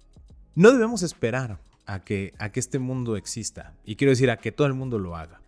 No 0.55 0.72
debemos 0.72 1.03
esperar 1.03 1.60
a 1.86 2.03
que, 2.03 2.34
a 2.38 2.51
que 2.51 2.60
este 2.60 2.79
mundo 2.79 3.15
exista, 3.15 3.74
y 3.86 3.96
quiero 3.96 4.12
decir 4.12 4.29
a 4.29 4.38
que 4.38 4.51
todo 4.51 4.67
el 4.67 4.74
mundo 4.74 5.00
lo 5.00 5.15
haga 5.15 5.41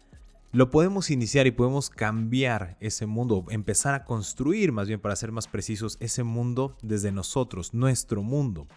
lo 0.53 0.69
podemos 0.69 1.10
iniciar 1.10 1.48
y 1.48 1.51
podemos 1.51 1.89
cambiar 1.89 2.77
ese 2.79 3.07
mundo, 3.07 3.43
empezar 3.50 3.95
a 3.95 4.05
construir, 4.05 4.72
más 4.72 4.88
bien 4.88 5.00
para 5.00 5.15
ser 5.15 5.31
más 5.31 5.48
precisos, 5.48 5.98
ese 6.00 6.24
mundo 6.24 6.77
desde 6.83 7.12
nosotros, 7.12 7.74
nuestro 7.74 8.22
mundo. 8.22 8.67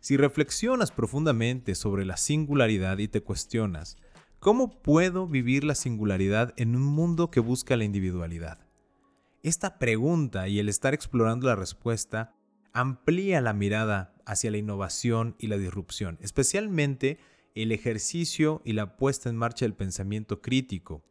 Si 0.00 0.18
reflexionas 0.18 0.92
profundamente 0.92 1.74
sobre 1.74 2.04
la 2.04 2.18
singularidad 2.18 2.98
y 2.98 3.08
te 3.08 3.22
cuestionas, 3.22 3.96
¿cómo 4.38 4.82
puedo 4.82 5.26
vivir 5.26 5.64
la 5.64 5.74
singularidad 5.74 6.52
en 6.58 6.76
un 6.76 6.82
mundo 6.82 7.30
que 7.30 7.40
busca 7.40 7.78
la 7.78 7.84
individualidad? 7.84 8.58
Esta 9.42 9.78
pregunta 9.78 10.46
y 10.48 10.58
el 10.58 10.68
estar 10.68 10.92
explorando 10.92 11.46
la 11.46 11.56
respuesta 11.56 12.34
amplía 12.74 13.40
la 13.40 13.54
mirada 13.54 14.14
hacia 14.28 14.50
la 14.50 14.58
innovación 14.58 15.34
y 15.38 15.46
la 15.48 15.56
disrupción, 15.56 16.18
especialmente 16.20 17.18
el 17.54 17.72
ejercicio 17.72 18.60
y 18.64 18.74
la 18.74 18.96
puesta 18.96 19.30
en 19.30 19.36
marcha 19.36 19.64
del 19.64 19.74
pensamiento 19.74 20.42
crítico. 20.42 21.02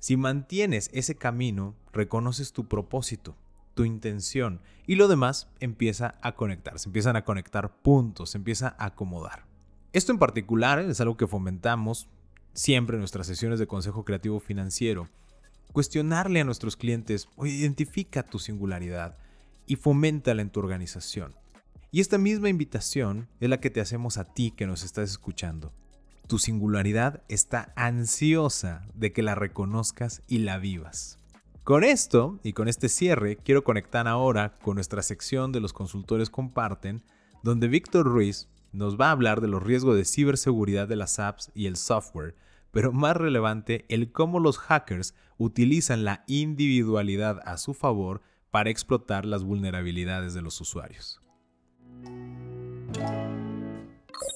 Si 0.00 0.16
mantienes 0.16 0.90
ese 0.92 1.14
camino, 1.14 1.76
reconoces 1.92 2.52
tu 2.52 2.66
propósito, 2.66 3.36
tu 3.74 3.84
intención 3.84 4.60
y 4.86 4.96
lo 4.96 5.06
demás 5.06 5.48
empieza 5.60 6.16
a 6.22 6.34
conectar, 6.34 6.78
se 6.78 6.88
empiezan 6.88 7.16
a 7.16 7.24
conectar 7.24 7.80
puntos, 7.82 8.30
se 8.30 8.38
empieza 8.38 8.74
a 8.78 8.86
acomodar. 8.86 9.46
Esto 9.92 10.12
en 10.12 10.18
particular 10.18 10.80
es 10.80 11.00
algo 11.00 11.16
que 11.16 11.28
fomentamos 11.28 12.08
siempre 12.52 12.96
en 12.96 13.00
nuestras 13.00 13.28
sesiones 13.28 13.60
de 13.60 13.68
consejo 13.68 14.04
creativo 14.04 14.40
financiero. 14.40 15.08
Cuestionarle 15.72 16.40
a 16.40 16.44
nuestros 16.44 16.76
clientes, 16.76 17.28
identifica 17.44 18.24
tu 18.24 18.40
singularidad 18.40 19.16
y 19.66 19.76
foméntala 19.76 20.42
en 20.42 20.50
tu 20.50 20.58
organización. 20.58 21.39
Y 21.92 22.00
esta 22.00 22.18
misma 22.18 22.48
invitación 22.48 23.28
es 23.40 23.48
la 23.48 23.58
que 23.58 23.70
te 23.70 23.80
hacemos 23.80 24.16
a 24.16 24.24
ti 24.24 24.52
que 24.52 24.66
nos 24.66 24.84
estás 24.84 25.10
escuchando. 25.10 25.72
Tu 26.28 26.38
singularidad 26.38 27.24
está 27.28 27.72
ansiosa 27.74 28.86
de 28.94 29.12
que 29.12 29.22
la 29.22 29.34
reconozcas 29.34 30.22
y 30.28 30.38
la 30.38 30.58
vivas. 30.58 31.18
Con 31.64 31.82
esto 31.82 32.38
y 32.44 32.52
con 32.52 32.68
este 32.68 32.88
cierre, 32.88 33.36
quiero 33.36 33.64
conectar 33.64 34.06
ahora 34.06 34.56
con 34.62 34.76
nuestra 34.76 35.02
sección 35.02 35.50
de 35.50 35.58
los 35.58 35.72
consultores 35.72 36.30
comparten, 36.30 37.02
donde 37.42 37.66
Víctor 37.66 38.06
Ruiz 38.06 38.48
nos 38.70 38.96
va 38.96 39.08
a 39.08 39.12
hablar 39.12 39.40
de 39.40 39.48
los 39.48 39.62
riesgos 39.62 39.96
de 39.96 40.04
ciberseguridad 40.04 40.86
de 40.86 40.96
las 40.96 41.18
apps 41.18 41.50
y 41.54 41.66
el 41.66 41.76
software, 41.76 42.36
pero 42.70 42.92
más 42.92 43.16
relevante, 43.16 43.84
el 43.88 44.12
cómo 44.12 44.38
los 44.38 44.58
hackers 44.58 45.14
utilizan 45.38 46.04
la 46.04 46.22
individualidad 46.28 47.40
a 47.44 47.58
su 47.58 47.74
favor 47.74 48.22
para 48.52 48.70
explotar 48.70 49.24
las 49.24 49.42
vulnerabilidades 49.42 50.34
de 50.34 50.42
los 50.42 50.60
usuarios. 50.60 51.19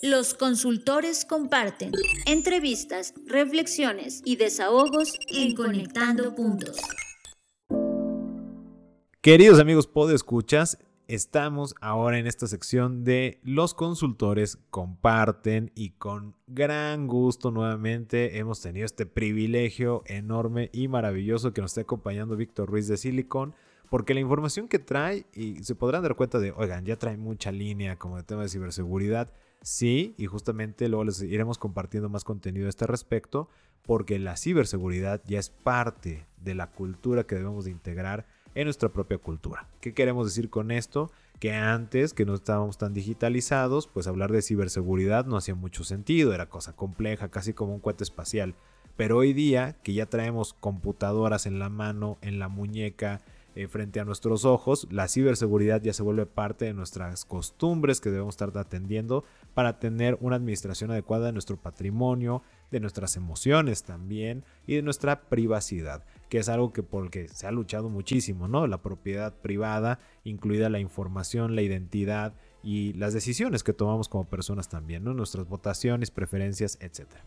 Los 0.03 0.35
consultores 0.35 1.25
comparten 1.25 1.93
entrevistas, 2.27 3.15
reflexiones 3.27 4.21
y 4.25 4.37
desahogos 4.37 5.15
en 5.29 5.55
Conectando 5.55 6.35
Puntos. 6.35 6.77
Queridos 9.23 9.61
amigos 9.61 9.89
escuchas, 10.13 10.79
estamos 11.09 11.75
ahora 11.81 12.19
en 12.19 12.27
esta 12.27 12.47
sección 12.47 13.05
de 13.05 13.41
los 13.43 13.73
consultores 13.73 14.59
comparten 14.69 15.73
y 15.75 15.93
con 15.93 16.37
gran 16.47 17.07
gusto 17.07 17.51
nuevamente 17.51 18.39
hemos 18.39 18.61
tenido 18.61 18.85
este 18.85 19.07
privilegio 19.07 20.03
enorme 20.05 20.69
y 20.75 20.89
maravilloso 20.89 21.55
que 21.55 21.63
nos 21.63 21.71
esté 21.71 21.81
acompañando 21.81 22.37
Víctor 22.37 22.69
Ruiz 22.69 22.89
de 22.89 22.99
Silicon 22.99 23.55
porque 23.91 24.15
la 24.15 24.21
información 24.21 24.69
que 24.69 24.79
trae, 24.79 25.27
y 25.35 25.63
se 25.65 25.75
podrán 25.75 26.03
dar 26.03 26.15
cuenta 26.15 26.39
de, 26.39 26.53
oigan, 26.53 26.85
ya 26.85 26.97
trae 26.97 27.17
mucha 27.17 27.53
línea 27.53 27.97
como 27.97 28.17
de 28.17 28.23
tema 28.23 28.43
de 28.43 28.49
ciberseguridad. 28.49 29.33
Sí, 29.63 30.15
y 30.19 30.27
justamente 30.27 30.89
luego 30.89 31.05
les 31.05 31.23
iremos 31.23 31.59
compartiendo 31.59 32.09
más 32.09 32.25
contenido 32.25 32.67
a 32.67 32.71
este 32.71 32.87
respecto, 32.87 33.49
porque 33.83 34.19
la 34.19 34.37
ciberseguridad 34.37 35.23
ya 35.27 35.39
es 35.39 35.51
parte 35.51 36.27
de 36.37 36.55
la 36.55 36.71
cultura 36.71 37.25
que 37.25 37.35
debemos 37.35 37.65
de 37.65 37.71
integrar 37.71 38.27
en 38.55 38.65
nuestra 38.65 38.89
propia 38.89 39.19
cultura. 39.19 39.69
¿Qué 39.81 39.95
queremos 39.95 40.27
decir 40.27 40.51
con 40.51 40.71
esto? 40.71 41.11
Que 41.41 41.53
antes, 41.53 42.15
que 42.15 42.25
no 42.25 42.35
estábamos 42.35 42.79
tan 42.79 42.95
digitalizados, 42.95 43.87
pues 43.87 44.07
hablar 44.07 44.33
de 44.33 44.43
ciberseguridad 44.43 45.27
no 45.27 45.37
hacía 45.37 45.55
mucho 45.55 45.85
sentido, 45.85 46.33
era 46.33 46.49
cosa 46.49 46.75
compleja, 46.75 47.29
casi 47.29 47.53
como 47.53 47.75
un 47.75 47.81
cohete 47.81 48.05
espacial. 48.05 48.55
Pero 48.97 49.19
hoy 49.19 49.33
día, 49.33 49.77
que 49.83 49.93
ya 49.93 50.07
traemos 50.07 50.55
computadoras 50.55 51.47
en 51.47 51.59
la 51.59 51.69
mano, 51.69 52.17
en 52.21 52.39
la 52.39 52.49
muñeca, 52.49 53.23
eh, 53.55 53.69
frente 53.69 54.01
a 54.01 54.05
nuestros 54.05 54.45
ojos. 54.45 54.87
La 54.91 55.09
ciberseguridad 55.09 55.83
ya 55.83 55.93
se 55.93 56.03
vuelve 56.03 56.27
parte 56.27 56.65
de 56.65 56.75
nuestras 56.75 57.25
costumbres 57.25 58.01
que 58.01 58.11
debemos 58.11 58.35
estar 58.35 58.57
atendiendo 58.57 59.25
para 59.55 59.79
tener 59.79 60.19
una 60.21 60.37
administración 60.37 60.91
adecuada 60.91 61.27
de 61.27 61.33
nuestro 61.33 61.57
patrimonio, 61.57 62.43
de 62.71 62.81
nuestras 62.81 63.17
emociones 63.17 63.85
también 63.85 64.45
y 64.67 64.75
de 64.75 64.83
nuestra 64.83 65.29
privacidad, 65.29 66.05
que 66.29 66.39
es 66.39 66.49
algo 66.49 66.73
que 66.73 66.83
por 66.83 67.05
el 67.05 67.11
que 67.11 67.29
se 67.29 67.47
ha 67.47 67.53
luchado 67.53 67.89
muchísimo, 67.89 68.49
¿no? 68.49 68.67
La 68.67 68.83
propiedad 68.83 69.33
privada, 69.35 70.01
incluida 70.25 70.69
la 70.69 70.81
información, 70.81 71.55
la 71.55 71.63
identidad 71.63 72.35
y 72.63 72.95
las 72.95 73.15
decisiones 73.15 73.63
que 73.63 73.73
tomamos 73.73 74.09
como 74.09 74.25
personas 74.25 74.69
también, 74.69 75.05
¿no? 75.05 75.15
Nuestras 75.15 75.47
votaciones, 75.47 76.11
preferencias, 76.11 76.79
etcétera. 76.81 77.25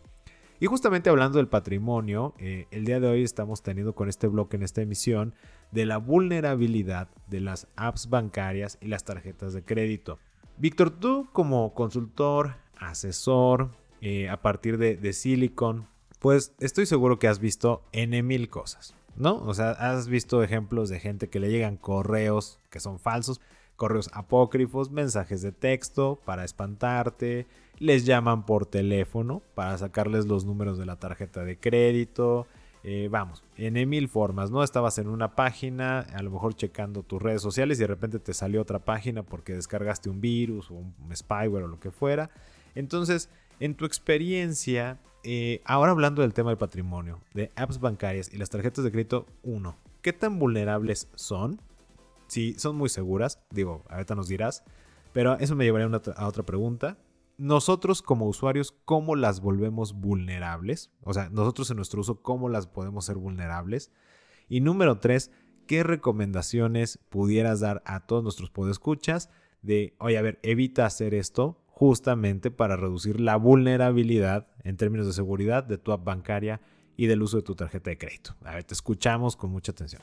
Y 0.60 0.66
justamente 0.66 1.08
hablando 1.08 1.38
del 1.38 1.46
patrimonio, 1.46 2.34
eh, 2.38 2.66
el 2.72 2.84
día 2.84 2.98
de 2.98 3.06
hoy 3.06 3.22
estamos 3.22 3.62
teniendo 3.62 3.94
con 3.94 4.08
este 4.08 4.26
bloque 4.26 4.56
en 4.56 4.64
esta 4.64 4.82
emisión 4.82 5.34
de 5.70 5.86
la 5.86 5.98
vulnerabilidad 5.98 7.08
de 7.28 7.40
las 7.40 7.68
apps 7.76 8.08
bancarias 8.08 8.76
y 8.80 8.88
las 8.88 9.04
tarjetas 9.04 9.52
de 9.52 9.62
crédito. 9.62 10.18
Víctor, 10.56 10.90
tú 10.90 11.28
como 11.32 11.74
consultor, 11.74 12.56
asesor, 12.76 13.70
eh, 14.00 14.28
a 14.28 14.42
partir 14.42 14.78
de, 14.78 14.96
de 14.96 15.12
Silicon, 15.12 15.86
pues 16.18 16.52
estoy 16.58 16.86
seguro 16.86 17.20
que 17.20 17.28
has 17.28 17.38
visto 17.38 17.84
N 17.92 18.20
mil 18.24 18.48
cosas, 18.48 18.96
¿no? 19.14 19.36
O 19.36 19.54
sea, 19.54 19.70
has 19.70 20.08
visto 20.08 20.42
ejemplos 20.42 20.88
de 20.88 20.98
gente 20.98 21.28
que 21.28 21.38
le 21.38 21.50
llegan 21.50 21.76
correos 21.76 22.58
que 22.68 22.80
son 22.80 22.98
falsos, 22.98 23.40
correos 23.78 24.10
apócrifos, 24.12 24.90
mensajes 24.90 25.40
de 25.40 25.52
texto 25.52 26.20
para 26.24 26.44
espantarte, 26.44 27.46
les 27.78 28.04
llaman 28.04 28.44
por 28.44 28.66
teléfono 28.66 29.40
para 29.54 29.78
sacarles 29.78 30.26
los 30.26 30.44
números 30.44 30.78
de 30.78 30.84
la 30.84 30.96
tarjeta 30.96 31.44
de 31.44 31.56
crédito. 31.56 32.46
Eh, 32.82 33.08
vamos, 33.08 33.44
en 33.56 33.88
mil 33.88 34.08
formas, 34.08 34.50
¿no? 34.50 34.64
Estabas 34.64 34.98
en 34.98 35.08
una 35.08 35.36
página, 35.36 36.00
a 36.00 36.22
lo 36.22 36.30
mejor 36.30 36.54
checando 36.54 37.04
tus 37.04 37.22
redes 37.22 37.40
sociales 37.40 37.78
y 37.78 37.82
de 37.82 37.86
repente 37.86 38.18
te 38.18 38.34
salió 38.34 38.60
otra 38.60 38.80
página 38.80 39.22
porque 39.22 39.54
descargaste 39.54 40.10
un 40.10 40.20
virus 40.20 40.70
o 40.72 40.74
un 40.74 40.94
spyware 41.14 41.64
o 41.64 41.68
lo 41.68 41.78
que 41.78 41.92
fuera. 41.92 42.30
Entonces, 42.74 43.30
en 43.60 43.74
tu 43.74 43.84
experiencia, 43.84 44.98
eh, 45.22 45.60
ahora 45.64 45.92
hablando 45.92 46.22
del 46.22 46.34
tema 46.34 46.50
del 46.50 46.58
patrimonio, 46.58 47.20
de 47.32 47.52
apps 47.54 47.78
bancarias 47.78 48.32
y 48.32 48.38
las 48.38 48.50
tarjetas 48.50 48.82
de 48.82 48.90
crédito, 48.90 49.26
uno, 49.44 49.76
¿qué 50.02 50.12
tan 50.12 50.38
vulnerables 50.40 51.08
son? 51.14 51.60
Si 52.28 52.54
son 52.54 52.76
muy 52.76 52.88
seguras, 52.88 53.40
digo, 53.50 53.84
ahorita 53.88 54.14
nos 54.14 54.28
dirás, 54.28 54.62
pero 55.12 55.38
eso 55.38 55.56
me 55.56 55.64
llevaría 55.64 55.90
a 56.16 56.26
otra 56.26 56.44
pregunta 56.44 56.96
nosotros 57.38 58.02
como 58.02 58.26
usuarios, 58.26 58.74
¿cómo 58.84 59.14
las 59.14 59.40
volvemos 59.40 59.94
vulnerables? 59.94 60.90
O 61.02 61.14
sea, 61.14 61.30
nosotros 61.30 61.70
en 61.70 61.76
nuestro 61.76 62.00
uso, 62.00 62.20
¿cómo 62.20 62.48
las 62.48 62.66
podemos 62.66 63.04
ser 63.04 63.16
vulnerables? 63.16 63.92
Y 64.48 64.60
número 64.60 64.98
tres, 64.98 65.30
¿qué 65.66 65.84
recomendaciones 65.84 66.98
pudieras 67.08 67.60
dar 67.60 67.82
a 67.86 68.06
todos 68.06 68.24
nuestros 68.24 68.50
podescuchas 68.50 69.30
de, 69.62 69.94
oye, 70.00 70.18
a 70.18 70.22
ver, 70.22 70.40
evita 70.42 70.84
hacer 70.84 71.14
esto 71.14 71.62
justamente 71.66 72.50
para 72.50 72.76
reducir 72.76 73.20
la 73.20 73.36
vulnerabilidad 73.36 74.48
en 74.64 74.76
términos 74.76 75.06
de 75.06 75.12
seguridad 75.12 75.62
de 75.62 75.78
tu 75.78 75.92
app 75.92 76.04
bancaria 76.04 76.60
y 76.96 77.06
del 77.06 77.22
uso 77.22 77.36
de 77.36 77.44
tu 77.44 77.54
tarjeta 77.54 77.90
de 77.90 77.98
crédito. 77.98 78.34
A 78.42 78.54
ver, 78.54 78.64
te 78.64 78.74
escuchamos 78.74 79.36
con 79.36 79.52
mucha 79.52 79.70
atención. 79.70 80.02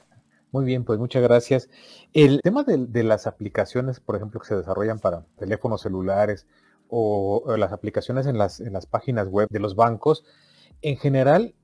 Muy 0.56 0.64
bien, 0.64 0.86
pues 0.86 1.00
muchas 1.00 1.22
gracias. 1.22 1.70
El 2.14 2.40
tema 2.42 2.64
de, 2.64 3.04
las 3.04 3.28
aplicaciones, 3.28 4.00
por 4.00 4.16
ejemplo, 4.16 4.40
que 4.40 4.48
se 4.48 4.56
desarrollan 4.56 5.00
para 5.00 5.26
teléfonos 5.38 5.82
celulares 5.82 6.48
o, 6.88 7.44
las 7.58 7.74
aplicaciones 7.74 8.26
en 8.26 8.38
las, 8.38 8.62
en 8.62 8.72
las 8.72 8.86
páginas 8.86 9.28
web 9.28 9.50
de 9.52 9.60
los 9.60 9.76
bancos, 9.76 10.24
en 10.82 10.96
general 10.96 11.56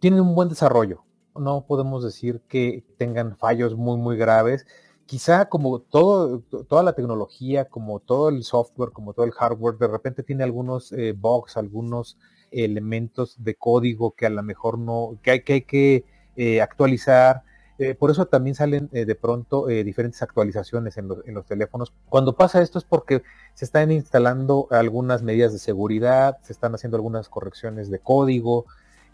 tienen 0.00 0.18
un 0.22 0.34
buen 0.34 0.48
desarrollo. 0.48 1.04
No 1.36 1.64
podemos 1.64 2.02
decir 2.02 2.40
que 2.48 2.82
tengan 2.98 3.36
fallos 3.36 3.76
muy, 3.76 3.98
muy 3.98 4.16
graves. 4.16 4.66
Quizá 5.06 5.48
como 5.48 5.78
todo, 5.78 6.40
toda 6.40 6.82
la 6.82 6.94
tecnología, 6.94 7.66
como 7.66 8.00
todo 8.00 8.30
el 8.30 8.42
software, 8.42 8.90
como 8.90 9.12
todo 9.12 9.26
el 9.26 9.30
hardware, 9.30 9.78
de 9.78 9.86
repente 9.86 10.24
tiene 10.24 10.42
algunos 10.42 10.90
eh, 10.90 11.14
bugs, 11.16 11.56
algunos 11.56 12.18
elementos 12.50 13.36
de 13.38 13.54
código 13.54 14.16
que 14.16 14.26
a 14.26 14.30
lo 14.30 14.42
mejor 14.42 14.76
no, 14.76 15.20
que 15.22 15.30
hay 15.30 15.44
que, 15.44 15.52
hay 15.52 15.62
que 15.62 16.04
eh, 16.34 16.60
actualizar. 16.60 17.44
Eh, 17.82 17.94
por 17.94 18.10
eso 18.10 18.26
también 18.26 18.54
salen 18.54 18.90
de 18.92 19.14
pronto 19.14 19.66
diferentes 19.66 20.22
actualizaciones 20.22 20.98
en 20.98 21.08
los, 21.08 21.26
en 21.26 21.34
los, 21.34 21.46
teléfonos. 21.46 21.94
Cuando 22.10 22.36
pasa 22.36 22.60
esto 22.60 22.78
es 22.78 22.84
porque 22.84 23.22
se 23.54 23.64
están 23.64 23.90
instalando 23.90 24.68
algunas 24.70 25.22
medidas 25.22 25.52
de 25.52 25.58
seguridad, 25.58 26.36
se 26.42 26.52
están 26.52 26.74
haciendo 26.74 26.98
algunas 26.98 27.30
correcciones 27.30 27.90
de 27.90 27.98
código. 27.98 28.66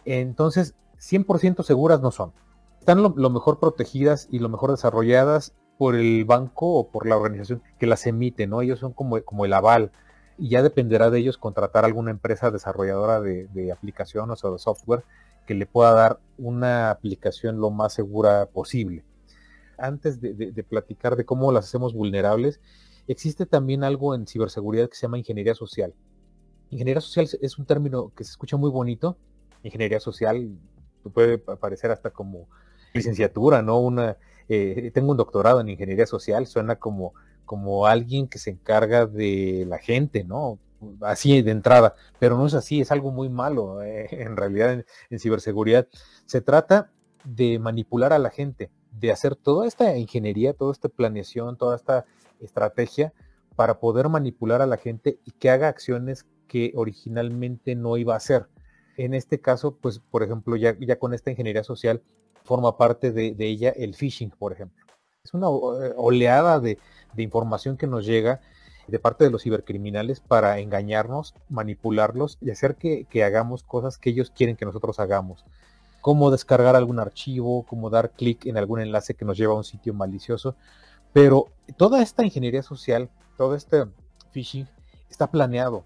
Entonces, 0.05 0.75
100% 0.99 1.63
seguras 1.63 2.01
no 2.01 2.11
son. 2.11 2.33
Están 2.81 3.03
lo, 3.03 3.31
mejor 3.31 3.59
protegidas 3.59 4.29
y 4.31 4.39
lo 4.39 4.49
mejor 4.49 4.71
desarrolladas 4.71 5.53
por 5.79 5.95
el 5.95 6.25
banco 6.25 6.75
o 6.75 6.89
por 6.89 7.07
la 7.07 7.17
organización 7.17 7.63
que 7.79 7.87
las 7.87 8.07
emite, 8.07 8.47
¿no? 8.47 8.63
Ellos 8.63 8.79
son 8.79 8.93
como, 8.93 9.21
como 9.23 9.45
el 9.45 9.53
aval 9.53 9.91
y 10.39 10.51
ya 10.51 10.63
dependerá 10.63 11.11
de 11.11 11.19
ellos 11.19 11.39
contratar 11.39 11.85
alguna 11.85 12.11
empresa 12.11 12.51
desarrolladora 12.51 13.21
de, 13.21 13.73
aplicaciones 13.73 14.45
o 14.45 14.53
de 14.53 14.59
software 14.59 15.05
que 15.47 15.55
le 15.55 15.67
pueda 15.67 15.93
dar 15.93 16.21
una 16.37 16.91
aplicación 16.91 17.59
lo 17.59 17.71
más 17.71 17.95
segura 17.95 18.47
posible. 18.47 19.05
Antes 19.79 20.21
de, 20.21 20.65
platicar 20.69 21.17
de 21.17 21.25
cómo 21.25 21.53
las 21.53 21.67
hacemos 21.67 21.95
vulnerables, 21.95 22.61
existe 23.07 23.47
también 23.47 23.85
algo 23.85 24.15
en 24.15 24.27
ciberseguridad 24.27 24.89
que 24.89 24.97
se 24.97 25.03
llama 25.03 25.19
ingeniería 25.19 25.55
social. 25.55 25.95
Ingeniería 26.71 27.01
social 27.01 27.29
es 27.41 27.59
un 27.59 27.67
término 27.67 28.13
que 28.17 28.25
se 28.25 28.31
escucha 28.31 28.57
muy 28.57 28.71
bonito. 28.71 29.17
Ingeniería 29.63 30.01
social 30.01 30.51
puede 31.13 31.39
parecer 31.39 31.91
hasta 31.91 32.11
como 32.11 32.49
licenciatura, 32.95 33.63
¿no? 33.63 33.79
Una, 33.79 34.17
eh, 34.49 34.91
tengo 34.93 35.11
un 35.11 35.17
doctorado 35.17 35.61
en 35.61 35.69
ingeniería 35.69 36.07
social, 36.07 36.47
suena 36.47 36.77
como, 36.77 37.15
como 37.45 37.87
alguien 37.87 38.29
que 38.29 38.39
se 38.39 38.51
encarga 38.51 39.07
de 39.07 39.65
la 39.69 39.79
gente, 39.79 40.25
¿no? 40.25 40.59
Así 41.01 41.43
de 41.43 41.51
entrada, 41.51 41.95
pero 42.19 42.37
no 42.37 42.47
es 42.47 42.55
así, 42.55 42.81
es 42.81 42.93
algo 42.93 43.11
muy 43.11 43.29
malo 43.29 43.83
eh, 43.83 44.09
en 44.11 44.37
realidad 44.37 44.85
en, 45.11 45.19
ciberseguridad. 45.19 45.89
Se 46.27 46.41
trata 46.41 46.91
de 47.25 47.59
manipular 47.59 48.13
a 48.13 48.19
la 48.19 48.31
gente, 48.31 48.71
de 48.93 49.13
hacer 49.13 49.37
toda 49.37 49.67
esta 49.67 49.97
ingeniería, 49.97 50.53
toda 50.53 50.73
esta 50.73 50.89
planeación, 50.89 51.57
toda 51.57 51.77
esta 51.77 52.05
estrategia 52.41 53.13
para 53.57 53.81
poder 53.81 54.09
manipular 54.09 54.63
a 54.63 54.67
la 54.67 54.77
gente 54.77 55.19
y 55.25 55.33
que 55.33 55.51
haga 55.51 55.69
acciones 55.69 56.27
que 56.47 56.73
originalmente 56.77 57.75
no 57.75 57.97
iba 57.97 58.15
a 58.15 58.19
hacer. 58.19 58.47
En 58.97 59.15
este 59.15 59.41
caso, 59.41 59.77
pues, 59.77 59.99
por 59.99 60.23
ejemplo, 60.23 60.57
ya, 60.57 60.77
ya 60.79 60.99
con 60.99 61.15
esta 61.15 61.31
ingeniería 61.31 61.65
social, 61.65 62.03
forma 62.47 62.79
parte 62.79 63.13
de, 63.13 63.35
ella 63.39 63.71
el 63.71 63.95
phishing, 63.95 64.31
por 64.31 64.53
ejemplo. 64.53 64.85
Es 65.23 65.35
una 65.35 65.49
eh, 65.49 65.93
oleada 65.97 66.61
de, 66.61 66.79
información 67.17 67.77
que 67.77 67.87
nos 67.87 68.07
llega 68.07 68.41
de 68.89 68.99
parte 68.99 69.25
de 69.25 69.31
los 69.31 69.43
cibercriminales 69.43 70.21
para 70.21 70.59
engañarnos, 70.59 71.35
manipularlos 71.49 72.39
y 72.41 72.51
hacer 72.51 72.77
que, 72.77 73.07
hagamos 73.25 73.63
cosas 73.63 73.99
que 73.99 74.11
ellos 74.11 74.31
quieren 74.31 74.57
que 74.57 74.65
nosotros 74.65 75.01
hagamos. 75.01 75.45
Como 76.01 76.31
descargar 76.31 76.77
algún 76.77 77.01
archivo, 77.01 77.65
como 77.65 77.91
dar 77.91 78.11
clic 78.11 78.47
en 78.47 78.57
algún 78.57 78.81
enlace 78.81 79.15
que 79.15 79.25
nos 79.25 79.37
lleva 79.37 79.55
a 79.55 79.57
un 79.57 79.65
sitio 79.65 79.93
malicioso. 79.93 80.55
Pero 81.13 81.49
toda 81.77 82.03
esta 82.03 82.25
ingeniería 82.25 82.63
social, 82.63 83.11
todo 83.37 83.55
este 83.55 83.87
phishing 84.31 84.69
está 85.11 85.31
planeado. 85.31 85.85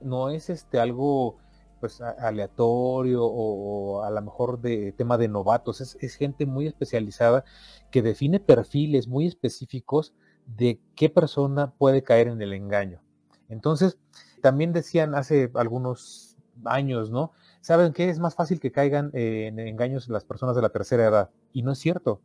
No 0.00 0.30
es 0.30 0.50
este 0.50 0.80
algo 0.80 1.36
pues 1.82 2.00
aleatorio 2.00 3.24
o, 3.24 4.04
a 4.04 4.10
lo 4.10 4.22
mejor 4.22 4.60
de 4.60 4.92
tema 4.92 5.18
de 5.18 5.26
novatos, 5.26 5.80
es, 5.80 6.14
gente 6.14 6.46
muy 6.46 6.68
especializada 6.68 7.44
que 7.90 8.02
define 8.02 8.38
perfiles 8.38 9.08
muy 9.08 9.26
específicos 9.26 10.12
de 10.46 10.80
qué 10.94 11.08
persona 11.08 11.72
puede 11.72 12.02
caer 12.02 12.28
en 12.28 12.40
el 12.42 12.52
engaño. 12.52 13.00
Entonces, 13.48 13.98
también 14.40 14.72
decían 14.72 15.14
hace 15.14 15.50
algunos 15.54 16.36
años, 16.64 17.10
¿no? 17.10 17.32
¿Saben 17.60 17.92
qué? 17.92 18.08
Es 18.08 18.18
más 18.18 18.34
fácil 18.34 18.60
que 18.60 18.72
caigan 18.72 19.10
en 19.14 19.58
engaños 19.58 20.08
las 20.08 20.24
personas 20.24 20.56
de 20.56 20.62
la 20.62 20.70
tercera 20.70 21.06
edad. 21.06 21.30
Y 21.52 21.62
no 21.62 21.72
es 21.72 21.78
cierto. 21.78 22.20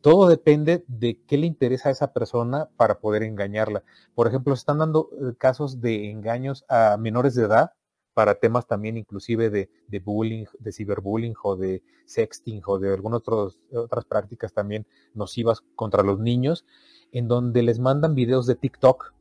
Todo 0.00 0.28
depende 0.28 0.84
de 0.88 1.20
qué 1.26 1.38
le 1.38 1.46
interesa 1.46 1.88
a 1.88 1.92
esa 1.92 2.12
persona 2.12 2.68
para 2.76 2.98
poder 2.98 3.22
engañarla. 3.22 3.84
Por 4.14 4.26
ejemplo, 4.26 4.56
se 4.56 4.60
están 4.60 4.78
dando 4.78 5.10
eh, 5.12 5.34
casos 5.38 5.80
de 5.80 6.10
engaños 6.10 6.64
a 6.68 6.96
menores 6.98 7.36
de 7.36 7.44
edad 7.44 7.72
para 8.14 8.34
temas 8.34 8.66
también 8.66 8.96
inclusive 8.96 9.50
de, 9.50 9.98
bullying, 10.00 10.44
de 10.58 10.72
ciberbullying 10.72 11.34
o 11.42 11.56
de 11.56 11.82
sexting 12.04 12.62
o 12.66 12.78
de 12.78 12.92
algunas 12.92 13.22
otras 13.26 14.04
prácticas 14.04 14.52
también 14.52 14.86
nocivas 15.14 15.62
contra 15.76 16.02
los 16.02 16.18
niños, 16.18 16.64
en 17.12 17.28
donde 17.28 17.62
les 17.62 17.78
mandan 17.78 18.14
videos 18.14 18.46
de 18.46 18.54
TikTok 18.54 19.12